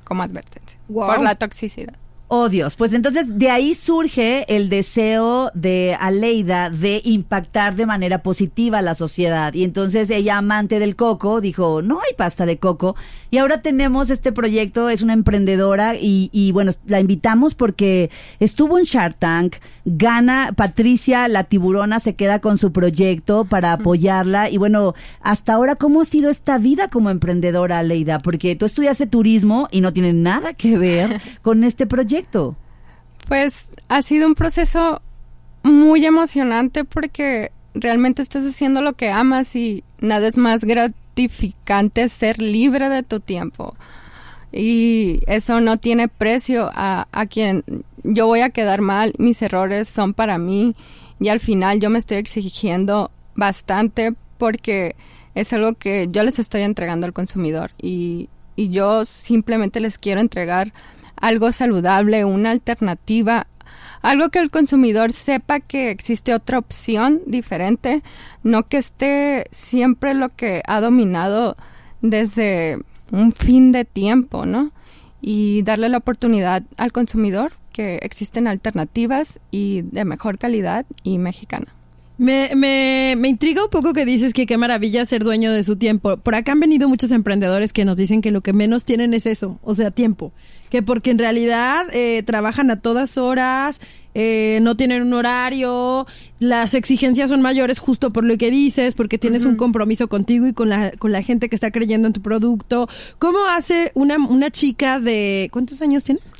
como 0.04 0.24
advertencia, 0.24 0.78
Wow. 0.90 1.08
por 1.08 1.22
la 1.22 1.36
toxicidad. 1.36 1.96
Oh 2.27 2.50
Dios, 2.50 2.75
pues 2.75 2.91
entonces 2.94 3.38
de 3.38 3.51
ahí 3.51 3.75
surge 3.75 4.46
el 4.55 4.67
deseo 4.67 5.51
de 5.53 5.96
Aleida 6.00 6.72
de 6.72 7.00
impactar 7.03 7.75
de 7.75 7.86
manera 7.86 8.24
positiva 8.24 8.79
a 8.79 8.82
la 8.82 8.96
sociedad. 8.96 9.53
Y 9.53 9.63
entonces 9.63 10.10
ella, 10.10 10.39
amante 10.39 10.79
del 10.79 10.96
coco, 10.96 11.39
dijo, 11.39 11.84
no 11.84 12.00
hay 12.01 12.15
pasta 12.17 12.48
de 12.48 12.58
coco. 12.58 12.96
Y 13.29 13.38
ahora 13.38 13.62
tenemos 13.62 14.10
este 14.10 14.32
proyecto, 14.32 14.89
es 14.89 15.03
una 15.03 15.13
emprendedora 15.13 15.94
y, 15.94 16.32
y 16.32 16.51
bueno, 16.51 16.72
la 16.88 17.00
invitamos 17.00 17.53
porque 17.53 18.10
estuvo 18.39 18.79
en 18.79 18.86
Shark 18.86 19.17
Tank, 19.20 19.58
gana 19.84 20.51
Patricia, 20.55 21.27
la 21.27 21.44
tiburona, 21.44 22.00
se 22.00 22.15
queda 22.15 22.39
con 22.39 22.58
su 22.58 22.72
proyecto 22.72 23.46
para 23.46 23.72
apoyarla. 23.72 24.50
Y 24.50 24.58
bueno, 24.58 24.96
hasta 25.22 25.53
ahora, 25.53 25.75
¿cómo 25.75 26.01
ha 26.01 26.05
sido 26.05 26.32
esta 26.32 26.58
vida 26.58 26.88
como 26.88 27.12
emprendedora, 27.12 27.77
Aleida? 27.77 28.17
Porque 28.17 28.55
tú 28.55 28.65
estudiaste 28.65 29.05
turismo 29.05 29.67
y 29.70 29.82
no 29.82 29.94
tiene 29.94 30.12
nada 30.13 30.53
que 30.53 30.75
ver 30.79 31.22
con 31.44 31.63
este 31.63 31.86
proyecto. 31.86 32.14
Pues 33.27 33.69
ha 33.88 34.01
sido 34.01 34.27
un 34.27 34.36
proceso 34.36 35.01
muy 35.63 36.05
emocionante 36.05 36.84
porque 36.84 37.51
realmente 37.74 38.22
estás 38.22 38.43
haciendo 38.45 38.81
lo 38.81 38.93
que 38.93 39.10
amas 39.10 39.55
y 39.55 39.84
nada 40.00 40.27
es 40.27 40.38
más 40.38 40.63
gratificante 40.63 42.07
ser 42.07 42.41
libre 42.41 42.89
de 42.89 43.03
tu 43.03 43.19
tiempo. 43.19 43.75
Y 44.51 45.19
eso 45.27 45.60
no 45.60 45.77
tiene 45.77 46.07
precio 46.07 46.69
a, 46.74 47.07
a 47.12 47.25
quien 47.25 47.63
yo 48.03 48.27
voy 48.27 48.41
a 48.41 48.51
quedar 48.51 48.81
mal, 48.81 49.13
mis 49.17 49.41
errores 49.41 49.89
son 49.89 50.13
para 50.13 50.38
mí 50.38 50.75
y 51.19 51.29
al 51.29 51.39
final 51.39 51.79
yo 51.79 51.89
me 51.89 51.98
estoy 51.98 52.17
exigiendo 52.17 53.12
bastante 53.36 54.13
porque 54.38 54.95
es 55.34 55.51
algo 55.53 55.74
que 55.74 56.07
yo 56.12 56.24
les 56.24 56.39
estoy 56.39 56.62
entregando 56.62 57.05
al 57.05 57.13
consumidor 57.13 57.72
y, 57.81 58.29
y 58.55 58.69
yo 58.69 59.05
simplemente 59.05 59.79
les 59.79 59.98
quiero 59.98 60.22
entregar 60.22 60.74
algo 61.19 61.51
saludable, 61.51 62.25
una 62.25 62.51
alternativa, 62.51 63.48
algo 64.01 64.29
que 64.29 64.39
el 64.39 64.51
consumidor 64.51 65.12
sepa 65.12 65.60
que 65.60 65.89
existe 65.89 66.34
otra 66.34 66.60
opción 66.60 67.22
diferente, 67.25 68.03
no 68.43 68.67
que 68.67 68.77
esté 68.77 69.45
siempre 69.51 70.13
lo 70.13 70.29
que 70.29 70.62
ha 70.67 70.79
dominado 70.79 71.57
desde 72.01 72.79
un 73.12 73.31
fin 73.31 73.72
de 73.72 73.86
tiempo, 73.86 74.45
¿no? 74.45 74.72
Y 75.22 75.63
darle 75.63 75.89
la 75.89 75.98
oportunidad 75.98 76.63
al 76.77 76.91
consumidor 76.91 77.53
que 77.72 77.98
existen 78.03 78.48
alternativas 78.48 79.39
y 79.51 79.81
de 79.81 80.05
mejor 80.05 80.38
calidad 80.38 80.86
y 81.03 81.17
mexicana. 81.17 81.74
Me, 82.17 82.51
me, 82.55 83.15
me 83.17 83.27
intriga 83.27 83.62
un 83.63 83.69
poco 83.69 83.91
que 83.91 84.05
dices 84.05 84.34
que 84.34 84.45
qué 84.45 84.57
maravilla 84.57 85.03
ser 85.03 85.24
dueño 85.24 85.51
de 85.51 85.65
su 85.65 85.75
tiempo. 85.75 86.15
Por 86.15 86.36
acá 86.36 86.53
han 86.53 86.62
venido 86.62 86.88
muchos 86.88 87.12
emprendedores 87.12 87.74
que 87.74 87.84
nos 87.84 87.98
dicen 87.98 88.22
que 88.22 88.31
lo 88.31 88.39
que 88.39 88.53
menos 88.53 88.86
tienen 88.86 89.13
es 89.13 89.25
eso, 89.25 89.60
o 89.63 89.74
sea, 89.74 89.91
tiempo. 89.91 90.31
Que 90.75 90.82
porque 90.82 91.10
en 91.10 91.20
realidad 91.20 91.88
eh, 91.94 92.22
trabajan 92.24 92.70
a 92.70 92.82
todas 92.82 93.17
horas, 93.17 93.79
eh, 94.13 94.60
no 94.62 94.75
tienen 94.75 95.03
un 95.03 95.13
horario, 95.13 96.05
las 96.39 96.74
exigencias 96.74 97.29
son 97.29 97.41
mayores 97.41 97.79
justo 97.79 98.12
por 98.12 98.25
lo 98.25 98.38
que 98.38 98.51
dices, 98.51 98.94
porque 98.94 99.17
tienes 99.17 99.46
un 99.46 99.55
compromiso 99.55 100.10
contigo 100.10 100.48
y 100.48 100.51
con 100.51 100.67
la, 100.67 100.91
con 100.91 101.13
la 101.13 101.22
gente 101.22 101.48
que 101.48 101.55
está 101.55 101.72
creyendo 101.72 102.08
en 102.08 102.13
tu 102.13 102.22
producto. 102.22 102.89
¿Cómo 103.20 103.46
hace 103.46 103.94
una, 103.94 104.17
una 104.17 104.51
chica 104.51 105.00
de... 105.00 105.48
¿Cuántos 105.53 105.82
años 105.82 106.03
tienes? 106.03 106.34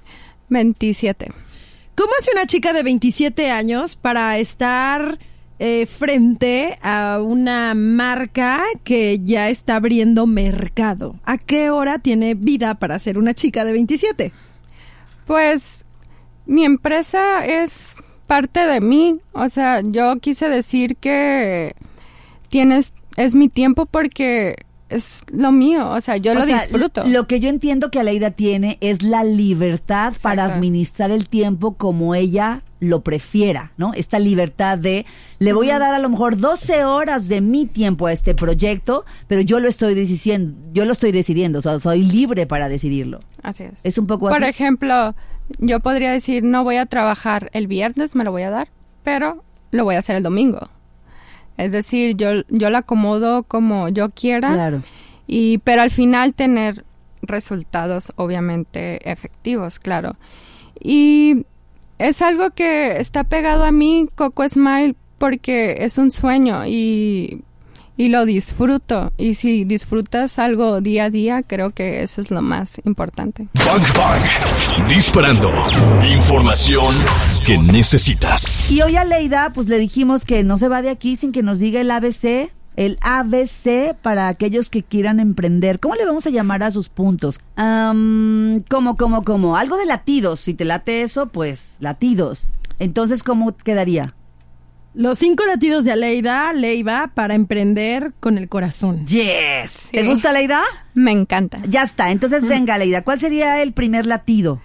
27. 0.50 1.32
¿Cómo 1.96 2.12
hace 2.20 2.32
una 2.34 2.46
chica 2.46 2.74
de 2.74 2.84
27 2.84 3.52
años 3.52 3.96
para 3.96 4.38
estar 4.38 5.18
eh, 5.60 5.86
frente 5.86 6.78
a 6.82 7.20
una 7.22 7.74
marca 7.76 8.62
que 8.84 9.20
ya 9.20 9.50
está 9.50 9.78
abriendo 9.78 10.28
mercado? 10.28 11.16
¿A 11.24 11.38
qué 11.38 11.70
hora 11.70 12.00
tiene 12.00 12.34
vida 12.34 12.76
para 12.76 13.00
ser 13.00 13.18
una 13.18 13.34
chica 13.34 13.64
de 13.64 13.74
27? 13.74 14.34
Pues 15.26 15.86
mi 16.46 16.66
empresa 16.66 17.46
es 17.46 17.96
parte 18.28 18.66
de 18.66 18.82
mí. 18.82 19.20
O 19.34 19.50
sea, 19.50 19.82
yo 19.82 20.18
quise 20.20 20.50
decir 20.50 20.98
que 20.98 21.76
tienes, 22.50 22.94
es 23.18 23.36
mi 23.36 23.50
tiempo 23.50 23.86
porque 23.86 24.56
es 24.90 25.24
lo 25.32 25.52
mío, 25.52 25.90
o 25.90 26.00
sea, 26.02 26.18
yo 26.18 26.32
O 26.32 26.36
lo 26.36 26.46
sea, 26.46 26.60
disfruto. 26.60 27.04
Lo 27.06 27.26
que 27.28 27.40
yo 27.40 27.50
entiendo 27.50 27.90
que 27.90 28.00
Aleida 28.00 28.32
tiene 28.32 28.78
es 28.82 29.02
la 29.02 29.24
libertad 29.24 30.14
para 30.22 30.46
administrar 30.46 31.12
el 31.12 31.28
tiempo 31.28 31.74
como 31.76 32.14
ella 32.16 32.62
lo 32.80 33.02
prefiera, 33.02 33.72
¿no? 33.78 33.94
Esta 33.94 34.20
libertad 34.20 34.78
de, 34.78 35.06
le 35.40 35.54
voy 35.54 35.72
a 35.72 35.80
dar 35.80 35.96
a 35.96 36.00
lo 36.00 36.10
mejor 36.10 36.38
12 36.38 36.86
horas 36.86 37.28
de 37.28 37.42
mi 37.42 37.66
tiempo 37.66 38.08
a 38.08 38.14
este 38.14 38.36
proyecto, 38.36 39.06
pero 39.28 39.42
yo 39.42 39.60
lo 39.60 39.68
estoy 39.68 39.96
decidiendo, 39.96 40.56
yo 40.74 40.86
lo 40.86 40.92
estoy 40.92 41.12
decidiendo, 41.12 41.60
o 41.60 41.62
sea, 41.62 41.80
soy 41.80 42.04
libre 42.04 42.46
para 42.46 42.70
decidirlo. 42.70 43.20
Así 43.42 43.64
es. 43.64 43.84
Es 43.84 43.98
un 43.98 44.06
poco 44.06 44.28
Por 44.28 44.44
así. 44.44 44.50
ejemplo, 44.50 45.16
yo 45.60 45.80
podría 45.80 46.12
decir, 46.12 46.44
no 46.44 46.64
voy 46.64 46.76
a 46.76 46.86
trabajar 46.86 47.50
el 47.54 47.66
viernes, 47.68 48.16
me 48.16 48.24
lo 48.24 48.32
voy 48.32 48.44
a 48.44 48.50
dar, 48.52 48.68
pero 49.04 49.44
lo 49.72 49.84
voy 49.84 49.96
a 49.96 50.00
hacer 50.00 50.16
el 50.16 50.24
domingo. 50.24 50.70
Es 51.58 51.72
decir, 51.72 52.16
yo, 52.16 52.42
yo 52.50 52.70
lo 52.70 52.78
acomodo 52.78 53.44
como 53.44 53.90
yo 53.90 54.10
quiera, 54.10 54.54
Claro. 54.54 54.84
y, 55.28 55.60
pero 55.60 55.82
al 55.82 55.92
final 55.92 56.34
tener 56.34 56.84
resultados 57.22 58.12
obviamente 58.18 59.10
efectivos, 59.10 59.80
claro. 59.80 60.18
Y 60.80 61.46
es 61.98 62.22
algo 62.22 62.52
que 62.52 62.98
está 63.00 63.24
pegado 63.24 63.64
a 63.64 63.72
mí, 63.72 64.08
Coco 64.16 64.48
Smile, 64.48 64.96
porque 65.18 65.78
es 65.80 65.98
un 65.98 66.12
sueño 66.12 66.66
y, 66.68 67.42
y 67.98 68.10
lo 68.10 68.26
disfruto. 68.26 69.14
Y 69.18 69.36
si 69.36 69.64
disfrutas 69.64 70.40
algo 70.40 70.82
día 70.82 71.06
a 71.06 71.10
día, 71.10 71.44
creo 71.44 71.72
que 71.72 72.04
eso 72.04 72.22
es 72.22 72.32
lo 72.32 72.42
más 72.42 72.82
importante. 72.86 73.48
Bang 73.66 73.84
Bang. 73.96 74.88
Disparando. 74.90 75.52
Información 76.04 76.96
que 77.46 77.58
necesitas. 77.58 78.70
Y 78.70 78.82
hoy 78.82 78.96
a 78.96 79.06
Leida, 79.06 79.52
pues 79.54 79.68
le 79.68 79.78
dijimos 79.78 80.26
que 80.26 80.44
no 80.44 80.58
se 80.58 80.68
va 80.68 80.82
de 80.82 80.90
aquí 80.90 81.16
sin 81.16 81.32
que 81.32 81.44
nos 81.44 81.60
diga 81.60 81.82
el 81.82 81.92
ABC, 81.92 82.52
el 82.76 82.98
ABC 83.02 83.96
para 84.02 84.28
aquellos 84.28 84.70
que 84.70 84.84
quieran 84.84 85.20
emprender. 85.20 85.80
¿Cómo 85.80 85.96
le 85.96 86.06
vamos 86.06 86.26
a 86.28 86.30
llamar 86.30 86.64
a 86.64 86.72
sus 86.72 86.90
puntos? 86.90 87.40
Am, 87.56 88.62
como, 88.70 88.98
como, 88.98 89.24
como, 89.24 89.56
algo 89.56 89.78
de 89.78 89.86
latidos. 89.86 90.42
Si 90.42 90.54
te 90.54 90.66
late 90.66 91.02
eso, 91.02 91.28
pues 91.28 91.78
latidos. 91.80 92.54
Entonces, 92.80 93.24
¿cómo 93.24 93.56
quedaría? 93.56 94.14
Los 94.96 95.20
cinco 95.20 95.46
latidos 95.46 95.84
de 95.84 95.92
Aleida 95.92 96.54
Leiva 96.54 97.12
para 97.14 97.36
emprender 97.36 98.14
con 98.22 98.38
el 98.38 98.48
corazón. 98.48 99.06
Yes. 99.06 99.72
¿Te 99.92 100.02
Sí. 100.02 100.08
gusta 100.08 100.32
Leida? 100.32 100.64
Me 100.94 101.12
encanta. 101.12 101.60
Ya 101.68 101.84
está. 101.84 102.12
Entonces, 102.12 102.48
venga, 102.48 102.78
Leida, 102.78 103.04
¿cuál 103.04 103.20
sería 103.20 103.62
el 103.62 103.74
primer 103.74 104.06
latido? 104.06 104.62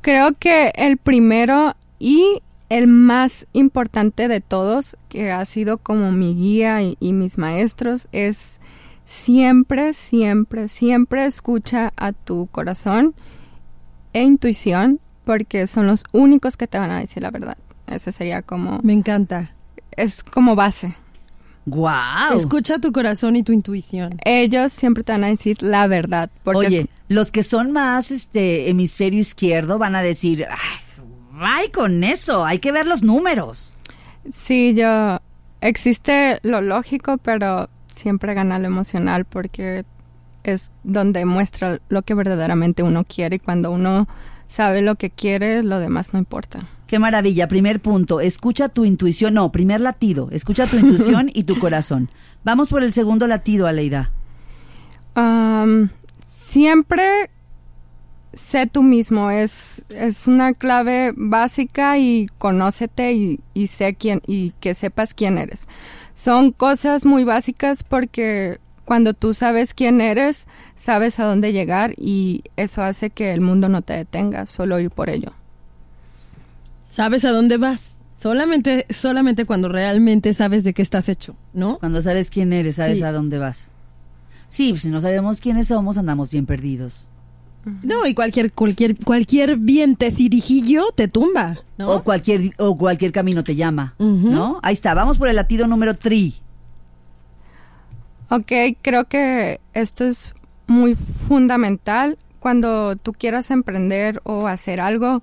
Creo 0.00 0.32
que 0.38 0.72
el 0.74 0.96
primero 0.96 1.74
y 1.98 2.40
el 2.70 2.86
más 2.86 3.46
importante 3.52 4.26
de 4.28 4.40
todos, 4.40 4.96
que 5.10 5.32
ha 5.32 5.44
sido 5.44 5.76
como 5.78 6.12
mi 6.12 6.34
guía 6.34 6.82
y, 6.82 6.96
y 7.00 7.12
mis 7.12 7.36
maestros, 7.36 8.08
es 8.12 8.60
siempre, 9.04 9.92
siempre, 9.94 10.68
siempre 10.68 11.26
escucha 11.26 11.92
a 11.96 12.12
tu 12.12 12.46
corazón 12.46 13.14
e 14.14 14.22
intuición, 14.22 15.00
porque 15.24 15.66
son 15.66 15.86
los 15.86 16.04
únicos 16.12 16.56
que 16.56 16.66
te 16.66 16.78
van 16.78 16.90
a 16.90 17.00
decir 17.00 17.22
la 17.22 17.30
verdad. 17.30 17.58
Ese 17.86 18.12
sería 18.12 18.40
como, 18.42 18.80
Me 18.82 18.92
encanta. 18.94 19.50
Es 19.98 20.22
como 20.22 20.54
base. 20.54 20.94
¡Guau! 21.66 22.38
Escucha 22.38 22.78
tu 22.78 22.92
corazón 22.92 23.36
y 23.36 23.42
tu 23.42 23.52
intuición. 23.52 24.18
Ellos 24.24 24.72
siempre 24.72 25.04
te 25.04 25.12
van 25.12 25.24
a 25.24 25.26
decir 25.26 25.62
la 25.62 25.86
verdad. 25.86 26.30
Porque 26.44 26.66
Oye, 26.66 26.86
los 27.08 27.30
que 27.30 27.42
son 27.42 27.72
más 27.72 28.10
este 28.10 28.70
hemisferio 28.70 29.20
izquierdo 29.20 29.78
van 29.78 29.96
a 29.96 30.02
decir, 30.02 30.46
ay, 30.48 31.02
ay, 31.40 31.68
con 31.70 32.04
eso, 32.04 32.44
hay 32.46 32.58
que 32.58 32.72
ver 32.72 32.86
los 32.86 33.02
números. 33.02 33.74
Sí, 34.32 34.74
yo 34.74 35.18
existe 35.60 36.38
lo 36.42 36.60
lógico, 36.60 37.18
pero 37.18 37.68
siempre 37.92 38.34
gana 38.34 38.58
lo 38.58 38.66
emocional 38.66 39.24
porque 39.24 39.84
es 40.44 40.72
donde 40.84 41.24
muestra 41.24 41.80
lo 41.88 42.02
que 42.02 42.14
verdaderamente 42.14 42.82
uno 42.82 43.04
quiere 43.04 43.36
y 43.36 43.40
cuando 43.40 43.70
uno 43.72 44.08
sabe 44.48 44.82
lo 44.82 44.96
que 44.96 45.10
quiere, 45.10 45.62
lo 45.62 45.78
demás 45.78 46.12
no 46.12 46.18
importa. 46.18 46.66
Qué 46.88 46.98
maravilla. 46.98 47.48
Primer 47.48 47.80
punto, 47.80 48.20
escucha 48.20 48.70
tu 48.70 48.84
intuición. 48.84 49.34
No, 49.34 49.52
primer 49.52 49.80
latido, 49.80 50.30
escucha 50.32 50.66
tu 50.66 50.78
intuición 50.78 51.30
y 51.34 51.44
tu 51.44 51.58
corazón. 51.58 52.10
Vamos 52.44 52.70
por 52.70 52.82
el 52.82 52.92
segundo 52.92 53.26
latido, 53.26 53.66
Aleida. 53.66 54.10
Am, 55.14 55.90
siempre 56.26 57.30
sé 58.32 58.66
tú 58.66 58.82
mismo, 58.82 59.30
es, 59.30 59.84
es 59.90 60.26
una 60.26 60.54
clave 60.54 61.12
básica 61.16 61.98
y 61.98 62.28
conócete 62.38 63.12
y, 63.12 63.40
y 63.52 63.66
sé 63.66 63.94
quién 63.94 64.22
y 64.26 64.52
que 64.60 64.74
sepas 64.74 65.12
quién 65.12 65.38
eres. 65.38 65.68
Son 66.14 66.52
cosas 66.52 67.04
muy 67.04 67.24
básicas 67.24 67.82
porque 67.82 68.58
cuando 68.88 69.12
tú 69.12 69.34
sabes 69.34 69.74
quién 69.74 70.00
eres, 70.00 70.46
sabes 70.74 71.20
a 71.20 71.24
dónde 71.24 71.52
llegar 71.52 71.92
y 71.98 72.42
eso 72.56 72.82
hace 72.82 73.10
que 73.10 73.34
el 73.34 73.42
mundo 73.42 73.68
no 73.68 73.82
te 73.82 73.92
detenga, 73.92 74.46
solo 74.46 74.80
ir 74.80 74.90
por 74.90 75.10
ello. 75.10 75.32
¿Sabes 76.88 77.26
a 77.26 77.32
dónde 77.32 77.58
vas? 77.58 77.96
Solamente, 78.18 78.86
solamente 78.88 79.44
cuando 79.44 79.68
realmente 79.68 80.32
sabes 80.32 80.64
de 80.64 80.72
qué 80.72 80.80
estás 80.80 81.10
hecho, 81.10 81.36
¿no? 81.52 81.76
Cuando 81.80 82.00
sabes 82.00 82.30
quién 82.30 82.54
eres, 82.54 82.76
sabes 82.76 82.96
Sí. 83.00 83.04
a 83.04 83.12
dónde 83.12 83.36
vas. 83.36 83.72
Sí, 84.48 84.70
pues 84.70 84.80
si 84.80 84.88
no 84.88 85.02
sabemos 85.02 85.42
quiénes 85.42 85.68
somos, 85.68 85.98
andamos 85.98 86.30
bien 86.30 86.46
perdidos. 86.46 87.06
No, 87.82 88.06
y 88.06 88.14
cualquier, 88.14 88.52
cualquier, 88.52 88.96
cualquier 88.96 89.58
vientecirijillo 89.58 90.86
te 90.94 91.08
tumba, 91.08 91.58
¿no? 91.76 91.92
O 91.96 92.02
cualquier 92.04 92.54
o 92.56 92.74
cualquier 92.78 93.12
camino 93.12 93.44
te 93.44 93.54
llama. 93.54 93.92
¿no? 93.98 94.60
Ahí 94.62 94.72
está, 94.72 94.94
vamos 94.94 95.18
por 95.18 95.28
el 95.28 95.36
latido 95.36 95.66
número 95.66 95.94
3. 95.94 96.40
Ok, 98.30 98.52
creo 98.82 99.06
que 99.06 99.60
esto 99.72 100.04
es 100.04 100.34
muy 100.66 100.94
fundamental. 100.94 102.18
Cuando 102.40 102.96
tú 102.96 103.12
quieras 103.12 103.50
emprender 103.50 104.20
o 104.24 104.46
hacer 104.46 104.80
algo, 104.80 105.22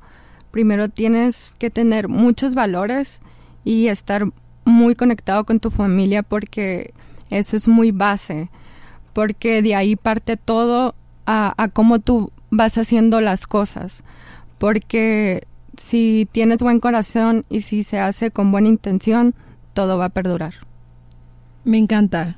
primero 0.49 0.89
tienes 0.89 1.53
que 1.59 1.69
tener 1.69 2.07
muchos 2.07 2.55
valores 2.55 3.21
y 3.63 3.87
estar 3.87 4.25
muy 4.65 4.95
conectado 4.95 5.43
con 5.43 5.59
tu 5.59 5.69
familia 5.69 6.23
porque 6.23 6.93
eso 7.29 7.55
es 7.55 7.67
muy 7.67 7.91
base, 7.91 8.49
porque 9.13 9.61
de 9.61 9.75
ahí 9.75 9.95
parte 9.95 10.35
todo 10.35 10.95
a, 11.27 11.53
a 11.61 11.67
cómo 11.67 11.99
tú 11.99 12.31
vas 12.49 12.77
haciendo 12.77 13.21
las 13.21 13.45
cosas, 13.45 14.03
porque 14.57 15.45
si 15.77 16.27
tienes 16.31 16.61
buen 16.61 16.79
corazón 16.79 17.45
y 17.49 17.61
si 17.61 17.83
se 17.83 17.99
hace 17.99 18.31
con 18.31 18.51
buena 18.51 18.67
intención, 18.67 19.35
todo 19.73 19.97
va 19.97 20.05
a 20.05 20.09
perdurar. 20.09 20.55
Me 21.63 21.77
encanta. 21.77 22.37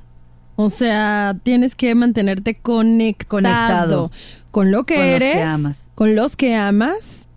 O 0.60 0.70
sea, 0.70 1.36
tienes 1.44 1.76
que 1.76 1.94
mantenerte 1.94 2.56
conectado, 2.56 3.28
Conectado. 3.28 4.10
con 4.50 4.72
lo 4.72 4.82
que 4.84 4.96
Con 4.96 5.04
los 5.10 5.18
que 5.20 5.30
eres, 5.30 5.46
amas. 5.46 5.88
con 5.94 6.14
los 6.16 6.34
que 6.34 6.56
amas 6.56 7.28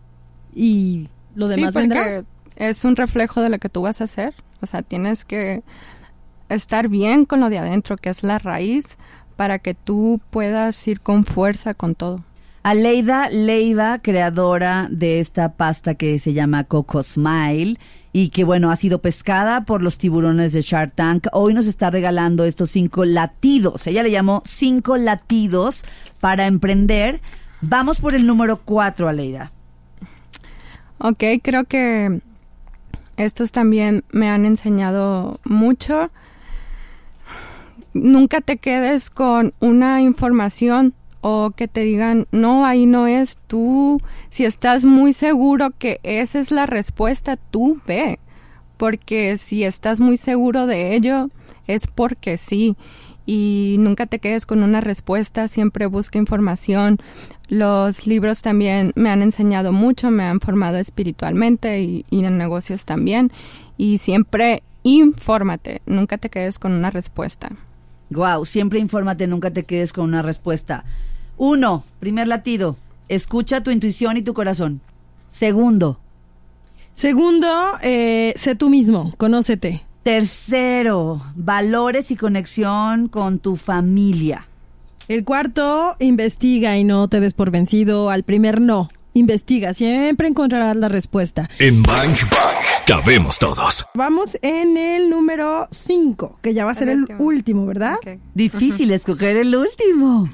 y 0.56 1.08
lo 1.36 1.48
sí, 1.48 1.56
demás 1.56 1.74
porque 1.74 1.88
vendrá. 1.88 2.24
es 2.56 2.84
un 2.84 2.96
reflejo 2.96 3.42
de 3.42 3.50
lo 3.50 3.60
que 3.60 3.70
tú 3.70 3.84
vas 3.84 4.02
a 4.02 4.06
hacer. 4.06 4.34
O 4.62 4.66
sea, 4.66 4.82
tienes 4.82 5.24
que 5.24 5.62
estar 6.50 6.88
bien 6.88 7.26
con 7.26 7.40
lo 7.40 7.50
de 7.50 7.60
adentro, 7.60 7.96
que 7.96 8.10
es 8.10 8.24
la 8.24 8.40
raíz, 8.40 8.98
para 9.36 9.60
que 9.60 9.76
tú 9.76 10.20
puedas 10.32 10.88
ir 10.88 11.00
con 11.00 11.24
fuerza 11.24 11.74
con 11.76 11.94
todo. 11.94 12.24
Aleida 12.64 13.30
Leiva, 13.30 14.00
creadora 14.00 14.88
de 14.92 15.20
esta 15.20 15.54
pasta 15.54 15.94
que 15.96 16.18
se 16.20 16.34
llama 16.34 16.64
Coco 16.64 17.02
Smile 17.04 17.80
y 18.14 18.30
que 18.30 18.44
bueno, 18.44 18.72
ha 18.72 18.76
sido 18.76 19.02
pescada 19.02 19.66
por 19.66 19.82
los 19.82 19.98
tiburones 19.98 20.54
de 20.54 20.62
Shark 20.62 20.94
Tank. 20.96 21.28
Hoy 21.32 21.54
nos 21.54 21.68
está 21.68 21.90
regalando 21.90 22.44
estos 22.44 22.72
cinco 22.72 23.06
latidos. 23.06 23.88
Ella 23.88 24.04
le 24.04 24.12
llamó 24.12 24.44
cinco 24.46 24.98
latidos 24.98 25.86
para 26.20 26.48
emprender. 26.48 27.22
Vamos 27.62 28.00
por 28.00 28.16
el 28.16 28.26
número 28.26 28.62
cuatro, 28.64 29.08
Aleida. 29.08 29.52
Ok, 30.98 31.24
creo 31.42 31.64
que 31.66 32.22
estos 33.18 33.52
también 33.52 34.04
me 34.12 34.30
han 34.30 34.46
enseñado 34.46 35.40
mucho. 35.44 36.12
Nunca 37.94 38.42
te 38.42 38.58
quedes 38.58 39.10
con 39.10 39.54
una 39.60 40.02
información 40.02 40.94
o 41.22 41.52
que 41.52 41.68
te 41.68 41.82
digan, 41.82 42.28
no, 42.32 42.66
ahí 42.66 42.86
no 42.86 43.08
es 43.08 43.40
tú. 43.48 44.00
Si 44.30 44.46
estás 44.46 44.86
muy 44.86 45.14
seguro 45.14 45.72
que 45.78 46.00
esa 46.04 46.40
es 46.40 46.52
la 46.52 46.66
respuesta, 46.66 47.38
tú 47.38 47.80
ve. 47.88 48.20
Porque 48.78 49.38
si 49.38 49.64
estás 49.64 50.00
muy 50.00 50.18
seguro 50.18 50.66
de 50.66 50.96
ello, 50.96 51.30
es 51.68 51.88
porque 51.88 52.38
sí. 52.38 52.76
Y 53.26 53.76
nunca 53.80 54.08
te 54.08 54.20
quedes 54.20 54.46
con 54.46 54.64
una 54.64 54.82
respuesta, 54.82 55.48
siempre 55.48 55.86
busca 55.86 56.18
información. 56.18 56.98
Los 57.48 58.08
libros 58.08 58.42
también 58.42 58.92
me 58.96 59.10
han 59.10 59.22
enseñado 59.22 59.72
mucho, 59.72 60.10
me 60.10 60.24
han 60.24 60.40
formado 60.40 60.78
espiritualmente 60.78 61.82
y, 61.82 62.06
en 62.10 62.38
negocios 62.38 62.86
también. 62.86 63.32
Y 63.78 64.00
siempre 64.00 64.64
infórmate, 64.84 65.82
nunca 65.86 66.18
te 66.18 66.30
quedes 66.30 66.58
con 66.58 66.72
una 66.72 66.90
respuesta. 66.90 67.52
Wow, 68.10 68.46
siempre 68.46 68.80
infórmate, 68.80 69.28
nunca 69.28 69.52
te 69.52 69.64
quedes 69.64 69.94
con 69.94 70.06
una 70.06 70.22
respuesta. 70.22 70.84
Uno, 71.44 71.84
primer 72.00 72.28
latido, 72.28 72.76
escucha 73.10 73.64
tu 73.64 73.72
intuición 73.72 74.16
y 74.16 74.22
tu 74.22 74.36
corazón. 74.36 74.80
Segundo, 75.32 76.00
Segundo, 76.94 77.50
eh, 77.82 78.32
sé 78.36 78.54
tú 78.54 78.70
mismo, 78.70 79.12
conócete. 79.18 79.82
tercero, 80.04 81.20
valores 81.34 82.12
y 82.12 82.16
conexión 82.16 83.08
con 83.08 83.40
tu 83.40 83.56
familia. 83.56 84.48
El 85.08 85.26
cuarto, 85.26 85.96
investiga 85.98 86.78
y 86.78 86.84
no 86.84 87.08
te 87.08 87.20
des 87.20 87.34
por 87.34 87.50
vencido 87.50 88.12
al 88.12 88.22
primer 88.22 88.62
no. 88.62 88.90
Investiga, 89.16 89.74
siempre 89.74 90.28
encontrarás 90.28 90.76
la 90.76 90.90
respuesta. 90.90 91.50
En 91.58 91.82
Bang 91.82 92.14
Bang 92.30 92.86
cabemos 92.86 93.40
todos. 93.40 93.84
Vamos 93.96 94.38
en 94.44 94.78
el 94.78 95.10
número 95.10 95.68
5, 95.72 96.38
que 96.44 96.54
ya 96.54 96.66
va 96.66 96.72
a 96.72 96.76
ser 96.76 96.90
El 96.90 97.06
el 97.10 97.16
último. 97.18 97.66
¿verdad? 97.66 97.96
Difícil 98.36 98.92
escoger 98.92 99.38
el 99.38 99.56
último. 99.56 100.30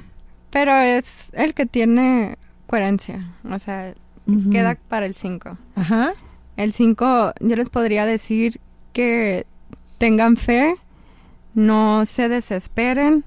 Pero 0.58 0.76
es 0.76 1.30
el 1.34 1.54
que 1.54 1.68
tiene 1.68 2.40
coherencia, 2.66 3.36
o 3.48 3.60
sea, 3.60 3.94
queda 4.52 4.76
para 4.88 5.06
el 5.06 5.14
5. 5.14 5.56
Ajá. 5.76 6.14
El 6.56 6.74
5, 6.74 7.34
yo 7.42 7.56
les 7.56 7.70
podría 7.70 8.08
decir 8.08 8.60
que 8.92 9.46
tengan 10.00 10.36
fe, 10.36 10.74
no 11.54 12.08
se 12.08 12.28
desesperen, 12.28 13.24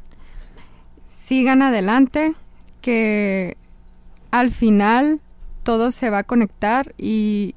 sigan 1.05 1.63
adelante, 1.63 2.35
que 2.81 3.57
al 4.33 4.51
final 4.51 5.21
todo 5.63 5.93
se 5.93 6.11
va 6.11 6.19
a 6.19 6.25
conectar 6.25 6.97
y, 6.99 7.55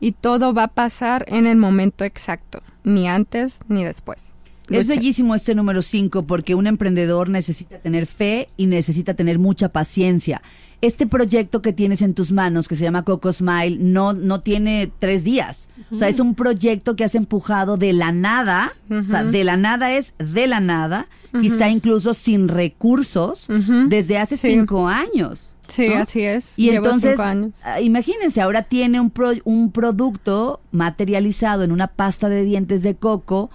y 0.00 0.10
todo 0.10 0.52
va 0.52 0.64
a 0.64 0.74
pasar 0.74 1.26
en 1.28 1.46
el 1.46 1.58
momento 1.58 2.02
exacto, 2.02 2.60
ni 2.82 3.06
antes 3.06 3.60
ni 3.68 3.84
después. 3.84 4.35
Es 4.68 4.88
bellísimo 4.88 5.34
este 5.34 5.54
número 5.54 5.82
5 5.82 6.26
porque 6.26 6.54
un 6.54 6.66
emprendedor 6.66 7.28
necesita 7.28 7.78
tener 7.78 8.06
fe 8.06 8.48
y 8.56 8.66
necesita 8.66 9.14
tener 9.14 9.38
mucha 9.38 9.68
paciencia. 9.68 10.42
Este 10.82 11.06
proyecto 11.06 11.62
que 11.62 11.72
tienes 11.72 12.02
en 12.02 12.12
tus 12.14 12.32
manos, 12.32 12.68
que 12.68 12.76
se 12.76 12.84
llama 12.84 13.02
Coco 13.04 13.32
Smile, 13.32 13.78
no, 13.80 14.12
no 14.12 14.40
tiene 14.40 14.90
tres 14.98 15.24
días. 15.24 15.68
O 15.90 15.96
sea, 15.98 16.08
es 16.08 16.20
un 16.20 16.34
proyecto 16.34 16.96
que 16.96 17.04
has 17.04 17.14
empujado 17.14 17.76
de 17.78 17.92
la 17.94 18.12
nada. 18.12 18.72
O 18.90 19.08
sea, 19.08 19.24
de 19.24 19.42
la 19.44 19.56
nada 19.56 19.92
es 19.94 20.12
de 20.18 20.46
la 20.46 20.60
nada, 20.60 21.06
quizá 21.40 21.70
incluso 21.70 22.12
sin 22.12 22.48
recursos, 22.48 23.48
desde 23.88 24.18
hace 24.18 24.36
Sí. 24.36 24.48
cinco 24.50 24.86
años. 24.88 25.52
Sí, 25.68 25.88
¿no? 25.88 25.96
así 25.96 26.20
es. 26.22 26.56
Y 26.58 26.70
Llevo 26.70 26.86
entonces, 26.86 27.18
años. 27.18 27.60
ah, 27.64 27.80
imagínense, 27.80 28.40
ahora 28.40 28.62
tiene 28.62 29.00
un, 29.00 29.10
pro- 29.10 29.32
un 29.44 29.72
producto 29.72 30.60
materializado 30.70 31.64
en 31.64 31.72
una 31.72 31.88
pasta 31.88 32.28
de 32.28 32.44
dientes 32.44 32.82
de 32.82 32.94
coco 32.94 33.50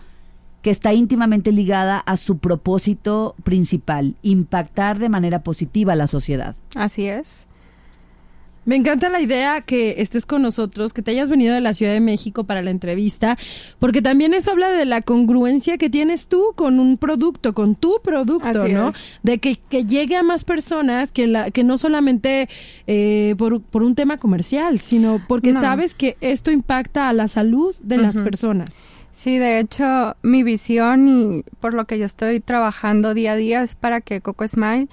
que 0.61 0.69
está 0.69 0.93
íntimamente 0.93 1.51
ligada 1.51 1.97
a 1.99 2.17
su 2.17 2.37
propósito 2.37 3.35
principal, 3.43 4.15
impactar 4.21 4.99
de 4.99 5.09
manera 5.09 5.43
positiva 5.43 5.93
a 5.93 5.95
la 5.95 6.07
sociedad. 6.07 6.55
Así 6.75 7.05
es. 7.07 7.47
Me 8.63 8.75
encanta 8.75 9.09
la 9.09 9.19
idea 9.19 9.61
que 9.61 9.95
estés 10.03 10.27
con 10.27 10.43
nosotros, 10.43 10.93
que 10.93 11.01
te 11.01 11.09
hayas 11.09 11.31
venido 11.31 11.55
de 11.55 11.61
la 11.61 11.73
Ciudad 11.73 11.93
de 11.93 11.99
México 11.99 12.43
para 12.43 12.61
la 12.61 12.69
entrevista, 12.69 13.35
porque 13.79 14.03
también 14.03 14.35
eso 14.35 14.51
habla 14.51 14.69
de 14.69 14.85
la 14.85 15.01
congruencia 15.01 15.79
que 15.79 15.89
tienes 15.89 16.27
tú 16.27 16.53
con 16.55 16.79
un 16.79 16.97
producto, 16.97 17.55
con 17.55 17.73
tu 17.73 17.99
producto, 18.03 18.47
Así 18.61 18.71
¿no? 18.73 18.89
es. 18.89 19.19
De 19.23 19.39
que, 19.39 19.55
que 19.55 19.83
llegue 19.85 20.15
a 20.15 20.21
más 20.21 20.43
personas, 20.43 21.11
que, 21.11 21.25
la, 21.25 21.49
que 21.49 21.63
no 21.63 21.79
solamente 21.79 22.49
eh, 22.85 23.33
por, 23.39 23.61
por 23.63 23.81
un 23.81 23.95
tema 23.95 24.17
comercial, 24.17 24.77
sino 24.77 25.19
porque 25.27 25.53
No. 25.53 25.59
sabes 25.59 25.95
que 25.95 26.15
esto 26.21 26.51
impacta 26.51 27.09
a 27.09 27.13
la 27.13 27.27
salud 27.27 27.75
de 27.81 27.97
las 27.97 28.21
personas. 28.21 28.75
Sí, 29.11 29.37
de 29.37 29.59
hecho, 29.59 30.15
mi 30.21 30.43
visión 30.43 31.07
y 31.07 31.43
por 31.59 31.73
lo 31.73 31.85
que 31.85 31.99
yo 31.99 32.05
estoy 32.05 32.39
trabajando 32.39 33.13
día 33.13 33.33
a 33.33 33.35
día 33.35 33.61
es 33.61 33.75
para 33.75 34.01
que 34.01 34.21
Coco 34.21 34.47
Smile 34.47 34.87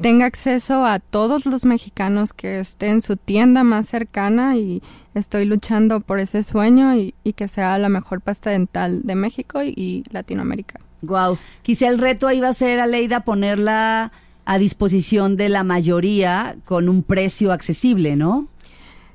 tenga 0.00 0.26
acceso 0.26 0.84
a 0.84 0.98
todos 0.98 1.46
los 1.46 1.64
mexicanos 1.64 2.34
que 2.34 2.60
estén 2.60 2.90
en 2.92 3.00
su 3.00 3.16
tienda 3.16 3.64
más 3.64 3.86
cercana 3.86 4.56
y 4.56 4.82
estoy 5.14 5.46
luchando 5.46 6.00
por 6.00 6.20
ese 6.20 6.42
sueño 6.42 6.94
y, 6.94 7.14
y 7.24 7.32
que 7.32 7.48
sea 7.48 7.78
la 7.78 7.88
mejor 7.88 8.20
pasta 8.20 8.50
dental 8.50 9.02
de 9.04 9.14
México 9.14 9.62
y, 9.62 9.72
y 9.74 10.04
Latinoamérica. 10.10 10.80
Wow. 11.00 11.38
Quizá 11.62 11.88
el 11.88 11.98
reto 11.98 12.28
ahí 12.28 12.40
va 12.40 12.48
a 12.48 12.52
ser, 12.52 12.78
Aleida, 12.78 13.20
ponerla 13.20 14.12
a 14.44 14.58
disposición 14.58 15.36
de 15.36 15.48
la 15.48 15.64
mayoría 15.64 16.56
con 16.66 16.88
un 16.88 17.02
precio 17.02 17.52
accesible, 17.52 18.16
¿no? 18.16 18.48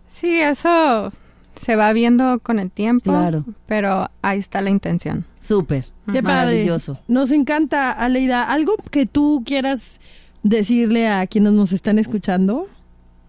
Sí, 0.08 0.41
eso 0.41 1.12
se 1.56 1.76
va 1.76 1.92
viendo 1.94 2.40
con 2.40 2.60
el 2.60 2.72
tiempo, 2.72 3.12
Claro. 3.12 3.46
pero 3.68 4.10
ahí 4.22 4.40
está 4.40 4.62
la 4.62 4.70
intención. 4.70 5.26
Súper. 5.40 5.86
Qué 6.12 6.22
padre. 6.24 6.46
Maravilloso. 6.64 7.00
Nos 7.08 7.32
encanta, 7.32 7.92
Aleida. 7.92 8.44
¿Algo 8.52 8.76
que 8.92 9.06
tú 9.06 9.44
quieras 9.46 10.00
decirle 10.44 11.08
a 11.08 11.26
quienes 11.28 11.54
nos 11.54 11.72
están 11.74 12.00
escuchando? 12.00 12.68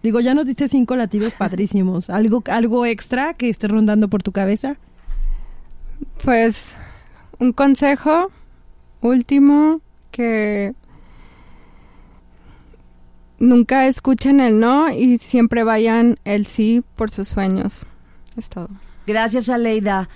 Digo, 0.01 0.19
ya 0.19 0.33
nos 0.33 0.45
diste 0.47 0.67
cinco 0.67 0.95
latidos 0.95 1.33
padrísimos. 1.33 2.09
¿Algo, 2.09 2.43
algo 2.47 2.85
extra 2.85 3.33
que 3.33 3.49
esté 3.49 3.67
rondando 3.67 4.07
por 4.09 4.21
tu 4.23 4.31
cabeza? 4.31 4.75
Pues 6.23 6.73
un 7.39 7.53
consejo 7.53 8.31
último 9.01 9.81
que 10.11 10.73
nunca 13.39 13.87
escuchen 13.87 14.39
el 14.39 14.59
no 14.59 14.89
y 14.91 15.17
siempre 15.17 15.63
vayan 15.63 16.17
el 16.25 16.45
sí 16.45 16.83
por 16.95 17.09
sus 17.09 17.27
sueños. 17.29 17.85
Es 18.37 18.49
todo. 18.49 18.69
Gracias, 19.07 19.49
Aleida. 19.49 20.09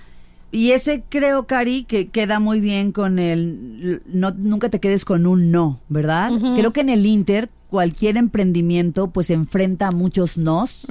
Y 0.50 0.70
ese 0.70 1.04
creo, 1.08 1.46
Cari, 1.46 1.84
que 1.84 2.08
queda 2.08 2.40
muy 2.40 2.60
bien 2.60 2.92
con 2.92 3.18
el 3.18 4.00
no, 4.06 4.30
nunca 4.30 4.70
te 4.70 4.80
quedes 4.80 5.04
con 5.04 5.26
un 5.26 5.50
no, 5.50 5.80
¿verdad? 5.90 6.30
Creo 6.56 6.72
que 6.72 6.80
en 6.80 6.88
el 6.88 7.04
Inter 7.04 7.50
cualquier 7.68 8.16
emprendimiento 8.16 9.08
pues 9.10 9.28
enfrenta 9.28 9.88
a 9.88 9.90
muchos 9.92 10.38
nos, 10.38 10.86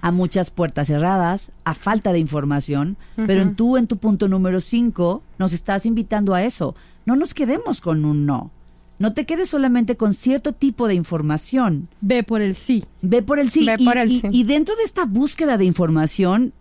a 0.00 0.10
muchas 0.12 0.50
puertas 0.50 0.86
cerradas, 0.86 1.52
a 1.64 1.74
falta 1.74 2.10
de 2.14 2.20
información, 2.20 2.96
pero 3.16 3.42
en 3.42 3.54
tú 3.54 3.76
en 3.76 3.86
tu 3.86 3.98
punto 3.98 4.28
número 4.28 4.62
5 4.62 5.22
nos 5.38 5.52
estás 5.52 5.84
invitando 5.84 6.32
a 6.32 6.42
eso. 6.42 6.74
No 7.04 7.14
nos 7.14 7.34
quedemos 7.34 7.82
con 7.82 8.06
un 8.06 8.24
no. 8.24 8.50
No 8.98 9.12
te 9.12 9.26
quedes 9.26 9.50
solamente 9.50 9.96
con 9.96 10.14
cierto 10.14 10.52
tipo 10.52 10.88
de 10.88 10.94
información. 10.94 11.88
Ve 12.00 12.22
por 12.22 12.40
el 12.40 12.54
sí. 12.54 12.84
Ve 13.02 13.20
por 13.20 13.38
el 13.38 13.50
sí. 13.50 13.64
Ve 13.66 13.74
y, 13.78 13.84
por 13.84 13.98
el 13.98 14.10
y- 14.10 14.20
sí. 14.20 14.28
y 14.32 14.44
dentro 14.44 14.74
de 14.76 14.84
esta 14.84 15.04
búsqueda 15.04 15.58
de 15.58 15.64
información 15.66 16.54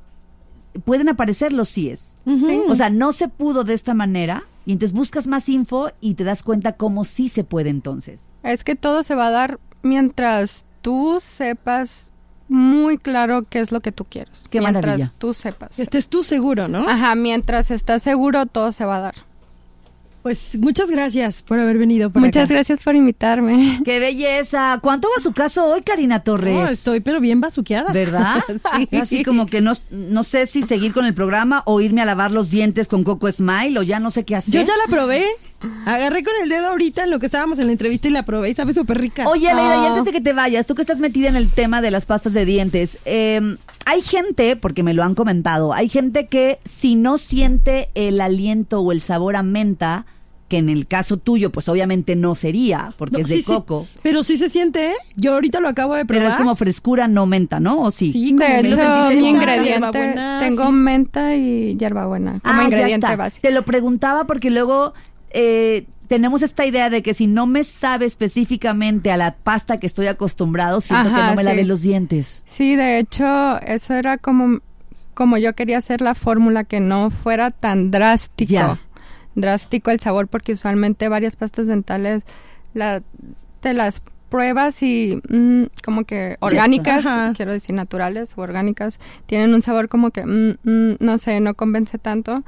pueden 0.86 1.10
aparecer 1.10 1.54
los 1.54 1.70
síes. 1.70 2.18
Sí. 2.26 2.62
O 2.68 2.76
sea, 2.76 2.90
no 2.90 3.14
se 3.14 3.28
pudo 3.28 3.64
de 3.64 3.74
esta 3.74 3.94
manera 3.94 4.44
y 4.66 4.74
entonces 4.74 4.96
buscas 4.96 5.28
más 5.28 5.50
info 5.50 5.90
y 6.02 6.14
te 6.16 6.24
das 6.24 6.44
cuenta 6.44 6.74
cómo 6.74 7.06
sí 7.06 7.30
se 7.30 7.44
puede 7.44 7.70
entonces. 7.70 8.22
Es 8.44 8.64
que 8.64 8.76
todo 8.76 9.04
se 9.04 9.16
va 9.16 9.28
a 9.28 9.32
dar 9.32 9.60
mientras 9.82 10.66
tú 10.82 11.20
sepas 11.22 12.12
muy 12.48 12.98
claro 12.98 13.44
qué 13.44 13.60
es 13.60 13.72
lo 13.72 13.80
que 13.80 13.92
tú 13.92 14.06
quieres. 14.06 14.44
Qué 14.50 14.60
mientras 14.60 14.84
maravilla. 14.84 15.14
tú 15.18 15.34
sepas. 15.34 15.80
Estés 15.80 16.10
tú 16.10 16.24
seguro, 16.24 16.68
¿no? 16.68 16.88
Ajá, 16.88 17.16
mientras 17.16 17.72
estás 17.72 18.04
seguro, 18.04 18.46
todo 18.46 18.72
se 18.72 18.84
va 18.86 18.98
a 18.98 19.00
dar. 19.00 19.16
Pues 20.24 20.56
muchas 20.60 20.92
gracias 20.92 21.42
por 21.42 21.60
haber 21.60 21.78
venido 21.80 22.12
Muchas 22.14 22.44
acá. 22.46 22.54
gracias 22.54 22.84
por 22.84 22.96
invitarme. 22.96 23.82
¡Qué 23.86 24.00
belleza! 24.00 24.78
¿Cuánto 24.82 25.08
va 25.16 25.22
su 25.22 25.34
caso 25.34 25.66
hoy, 25.66 25.82
Karina 25.82 26.20
Torres? 26.20 26.54
No, 26.54 26.66
estoy 26.68 27.00
pero 27.00 27.20
bien 27.20 27.42
bazuqueada. 27.42 27.92
¿Verdad? 27.92 28.44
Sí. 28.92 28.96
Así 28.98 29.24
como 29.24 29.48
que 29.48 29.62
no, 29.62 29.74
no 29.90 30.24
sé 30.24 30.46
si 30.46 30.62
seguir 30.62 30.94
con 30.94 31.06
el 31.06 31.14
programa 31.14 31.64
o 31.66 31.82
irme 31.82 32.02
a 32.02 32.06
lavar 32.06 32.32
los 32.34 32.50
dientes 32.52 32.88
con 32.88 33.04
Coco 33.04 33.32
Smile 33.32 33.78
o 33.80 33.84
ya 33.84 34.00
no 34.00 34.12
sé 34.12 34.24
qué 34.24 34.36
hacer. 34.36 34.54
Yo 34.54 34.62
ya 34.62 34.74
la 34.78 34.90
probé. 34.90 35.26
Agarré 35.86 36.24
con 36.24 36.34
el 36.42 36.50
dedo 36.50 36.68
ahorita 36.70 37.04
en 37.04 37.12
lo 37.12 37.20
que 37.20 37.26
estábamos 37.28 37.60
en 37.60 37.66
la 37.68 37.72
entrevista 37.72 38.08
y 38.08 38.12
la 38.12 38.24
probé 38.24 38.50
y 38.52 38.56
sabe 38.56 38.74
súper 38.74 39.00
rica. 39.00 39.28
Oye, 39.28 39.50
Aleida, 39.50 39.76
y 39.78 39.86
Ah. 39.86 39.88
antes 39.90 40.06
de 40.06 40.12
que 40.12 40.22
te 40.22 40.34
vayas, 40.34 40.66
tú 40.68 40.76
que 40.76 40.82
estás 40.82 41.00
metida 41.00 41.30
en 41.30 41.36
el 41.36 41.50
tema 41.50 41.82
de 41.82 41.92
las 41.92 42.06
pastas 42.06 42.34
de 42.34 42.46
dientes, 42.46 42.98
eh, 43.06 43.58
hay 43.92 44.02
gente, 44.02 44.56
porque 44.56 44.84
me 44.84 44.94
lo 44.94 45.04
han 45.04 45.16
comentado, 45.16 45.74
hay 45.74 45.90
gente 45.90 46.28
que 46.28 46.60
si 46.66 46.96
no 46.96 47.18
siente 47.18 47.90
el 47.94 48.22
aliento 48.22 48.80
o 48.82 48.92
el 48.92 49.02
sabor 49.02 49.36
a 49.36 49.44
menta, 49.44 50.06
que 50.48 50.58
en 50.58 50.70
el 50.70 50.86
caso 50.86 51.16
tuyo, 51.18 51.50
pues 51.50 51.70
obviamente 51.70 52.16
no 52.18 52.36
sería, 52.36 52.90
porque 52.98 53.14
No, 53.18 53.20
es 53.24 53.28
de 53.30 53.36
sí, 53.38 53.42
sí. 53.42 53.52
coco. 53.54 53.88
Pero 54.04 54.24
sí 54.24 54.38
se 54.38 54.50
siente, 54.50 54.92
¿eh? 54.92 54.96
Yo 55.16 55.34
ahorita 55.34 55.60
lo 55.62 55.70
acabo 55.70 55.96
de 55.96 56.04
probar. 56.06 56.24
Pero 56.24 56.30
es 56.34 56.38
como 56.38 56.56
frescura, 56.58 57.08
no 57.08 57.26
menta, 57.26 57.60
¿no? 57.62 57.82
¿O 57.84 57.92
sí? 57.92 58.12
Sí, 58.12 58.36
como 58.36 58.46
De 58.48 58.60
hecho, 58.68 59.10
mi 59.22 59.30
ingrediente, 59.30 60.16
tengo 60.40 60.66
sí. 60.66 60.72
menta 60.74 61.36
y 61.36 61.78
hierbabuena 61.78 62.40
como 62.42 62.54
Ah, 62.54 62.58
ya 62.64 62.64
ingrediente 62.66 63.06
está. 63.08 63.16
básico. 63.16 63.48
Te 63.48 63.54
lo 63.54 63.64
preguntaba 63.64 64.26
porque 64.26 64.50
luego 64.50 64.94
eh, 65.30 65.86
tenemos 66.12 66.42
esta 66.42 66.66
idea 66.66 66.90
de 66.90 67.02
que 67.04 67.14
si 67.14 67.26
no 67.26 67.48
me 67.48 67.64
sabe 67.64 68.06
específicamente 68.06 69.14
a 69.14 69.16
la 69.16 69.34
pasta 69.34 69.80
que 69.80 69.88
estoy 69.88 70.08
acostumbrado, 70.08 70.82
siento 70.82 71.08
que 71.08 71.16
no 71.16 71.36
me 71.36 71.38
sí. 71.38 71.44
lavé 71.44 71.64
los 71.64 71.84
dientes. 71.84 72.44
Sí, 72.46 72.76
de 72.76 73.00
hecho, 73.00 73.58
eso 73.62 73.94
era 73.94 74.18
como, 74.18 74.60
como 75.14 75.38
yo 75.38 75.54
quería 75.54 75.78
hacer 75.78 76.02
la 76.02 76.14
fórmula 76.14 76.66
que 76.66 76.82
no 76.82 77.12
fuera 77.12 77.50
tan 77.50 77.92
drástico. 77.92 78.52
Ya. 78.52 78.78
Drástico 79.36 79.90
el 79.90 80.02
sabor, 80.02 80.28
porque 80.28 80.52
usualmente 80.52 81.08
varias 81.08 81.38
pastas 81.38 81.68
dentales 81.68 82.24
la, 82.74 83.02
te 83.62 83.74
las 83.74 84.02
pruebas 84.28 84.84
y 84.84 85.18
mm, 85.30 85.68
como 85.82 86.04
que 86.04 86.36
orgánicas, 86.42 87.06
quiero 87.38 87.54
decir 87.54 87.74
naturales 87.74 88.34
o 88.36 88.42
orgánicas, 88.42 89.00
tienen 89.28 89.54
un 89.54 89.62
sabor 89.62 89.88
como 89.88 90.12
que, 90.12 90.26
mm, 90.26 90.58
mm, 90.62 90.98
no 91.00 91.18
sé, 91.18 91.40
no 91.40 91.54
convence 91.54 91.98
tanto, 91.98 92.44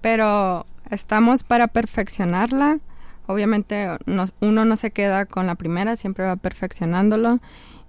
pero 0.00 0.66
estamos 0.88 1.42
para 1.42 1.66
perfeccionarla. 1.66 2.78
Obviamente 3.26 3.88
uno 4.40 4.64
no 4.64 4.76
se 4.76 4.90
queda 4.90 5.26
con 5.26 5.46
la 5.46 5.54
primera, 5.54 5.96
siempre 5.96 6.24
va 6.24 6.36
perfeccionándolo. 6.36 7.40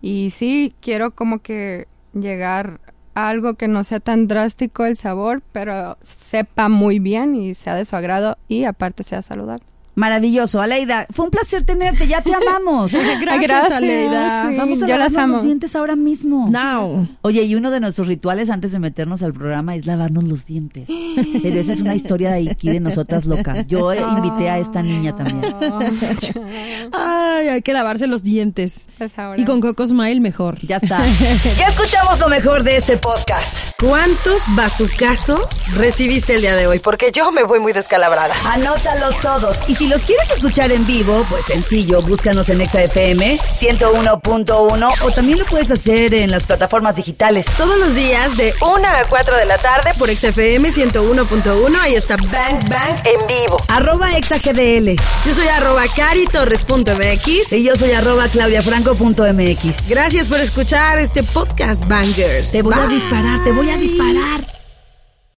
Y 0.02 0.32
sí, 0.32 0.76
quiero 0.82 1.12
como 1.12 1.40
que 1.40 1.88
llegar 2.14 2.80
a 3.16 3.30
algo 3.30 3.56
que 3.56 3.68
no 3.68 3.84
sea 3.84 4.00
tan 4.00 4.28
drástico 4.28 4.86
el 4.86 4.96
sabor, 4.96 5.42
pero 5.52 5.98
sepa 6.02 6.70
muy 6.70 7.00
bien 7.00 7.36
y 7.36 7.54
sea 7.54 7.76
de 7.76 7.86
su 7.86 7.96
agrado 7.96 8.38
y 8.48 8.66
aparte 8.66 9.04
sea 9.04 9.22
saludable. 9.22 9.73
Maravilloso, 9.96 10.60
Aleida. 10.62 11.06
Fue 11.12 11.26
un 11.26 11.32
placer 11.32 11.64
tenerte, 11.64 12.08
ya 12.08 12.22
te 12.22 12.34
amamos. 12.36 12.92
Gracias, 12.92 13.22
Gracias, 13.22 13.72
Aleida. 13.72 14.50
sí. 14.50 14.56
Vamos 14.58 14.84
a 14.84 14.88
yo 14.88 14.98
las 14.98 15.12
lavarnos 15.12 15.24
amo. 15.24 15.34
los 15.36 15.44
dientes 15.46 15.76
ahora 15.76 15.96
mismo. 15.96 16.48
Now. 16.50 17.08
Oye, 17.22 17.44
y 17.44 17.56
uno 17.56 17.70
de 17.72 17.80
nuestros 17.80 18.08
rituales 18.08 18.50
antes 18.50 18.72
de 18.72 18.80
meternos 18.80 19.22
al 19.24 19.34
programa 19.34 19.76
es 19.76 19.86
lavarnos 19.86 20.24
los 20.24 20.46
dientes. 20.46 20.88
Pero 20.88 21.60
esa 21.60 21.74
es 21.74 21.82
una 21.82 21.96
historia 21.96 22.32
de 22.32 22.50
aquí 22.50 22.70
de 22.70 22.80
nosotras 22.80 23.26
loca. 23.26 23.62
Yo 23.68 23.92
eh, 23.94 24.02
invité 24.18 24.50
a 24.50 24.58
esta 24.60 24.82
niña 24.82 25.16
también. 25.16 25.54
Ay, 26.92 27.48
hay 27.50 27.62
que 27.62 27.74
lavarse 27.74 28.08
los 28.08 28.24
dientes. 28.24 28.88
Pues 28.98 29.18
ahora. 29.18 29.40
Y 29.42 29.46
con 29.46 29.62
Coco 29.62 29.86
Smile 29.86 30.20
mejor. 30.20 30.60
Ya 30.66 30.78
está. 30.78 31.00
Ya 31.58 31.68
escuchamos 31.68 32.20
lo 32.20 32.30
mejor 32.30 32.64
de 32.64 32.78
este 32.78 32.98
podcast. 32.98 33.72
¿Cuántos 33.80 34.42
bazucazos 34.56 35.74
recibiste 35.76 36.36
el 36.36 36.42
día 36.42 36.56
de 36.56 36.68
hoy? 36.68 36.80
Porque 36.80 37.12
yo 37.14 37.32
me 37.32 37.44
voy 37.44 37.60
muy 37.60 37.74
descalabrada. 37.74 38.34
Anótalos 38.46 39.20
todos. 39.20 39.58
Y 39.70 39.76
si 39.76 39.83
los 39.88 40.06
quieres 40.06 40.30
escuchar 40.32 40.72
en 40.72 40.86
vivo, 40.86 41.26
pues 41.30 41.46
sencillo, 41.46 42.02
búscanos 42.02 42.50
en 42.50 42.62
ExaFM 42.62 43.38
101.1 43.38 44.94
o 45.02 45.12
también 45.12 45.40
lo 45.40 45.46
puedes 45.46 45.72
hacer 45.72 46.14
en 46.14 46.32
las 46.32 46.46
plataformas 46.46 46.96
digitales. 46.96 47.46
Todos 47.58 47.78
los 47.80 47.96
días 47.96 48.38
de 48.38 48.54
1 48.62 48.88
a 48.88 49.06
4 49.10 49.38
de 49.38 49.46
la 49.46 49.58
tarde 49.58 49.92
por 49.98 50.10
XFM 50.10 50.72
101.1. 50.72 51.76
Ahí 51.82 51.96
está 51.96 52.18
Bang 52.18 52.70
Bang 52.70 52.96
en 53.06 53.28
vivo. 53.28 53.58
Arroba 53.68 54.18
ExaGDL. 54.18 54.96
Yo 55.26 55.34
soy 55.34 55.48
arroba 55.48 55.84
caritorres.mx. 55.96 57.52
Y 57.52 57.64
yo 57.64 57.76
soy 57.76 57.92
arroba 57.92 58.28
claudiafranco.mx. 58.28 59.90
Gracias 59.90 60.28
por 60.28 60.40
escuchar 60.40 61.00
este 61.00 61.24
podcast, 61.24 61.86
Bangers. 61.88 62.52
Te 62.52 62.62
voy 62.62 62.76
a 62.76 62.88
disparar, 62.88 63.44
te 63.44 63.52
voy 63.52 63.70
a 63.70 63.78
disparar. 63.78 64.53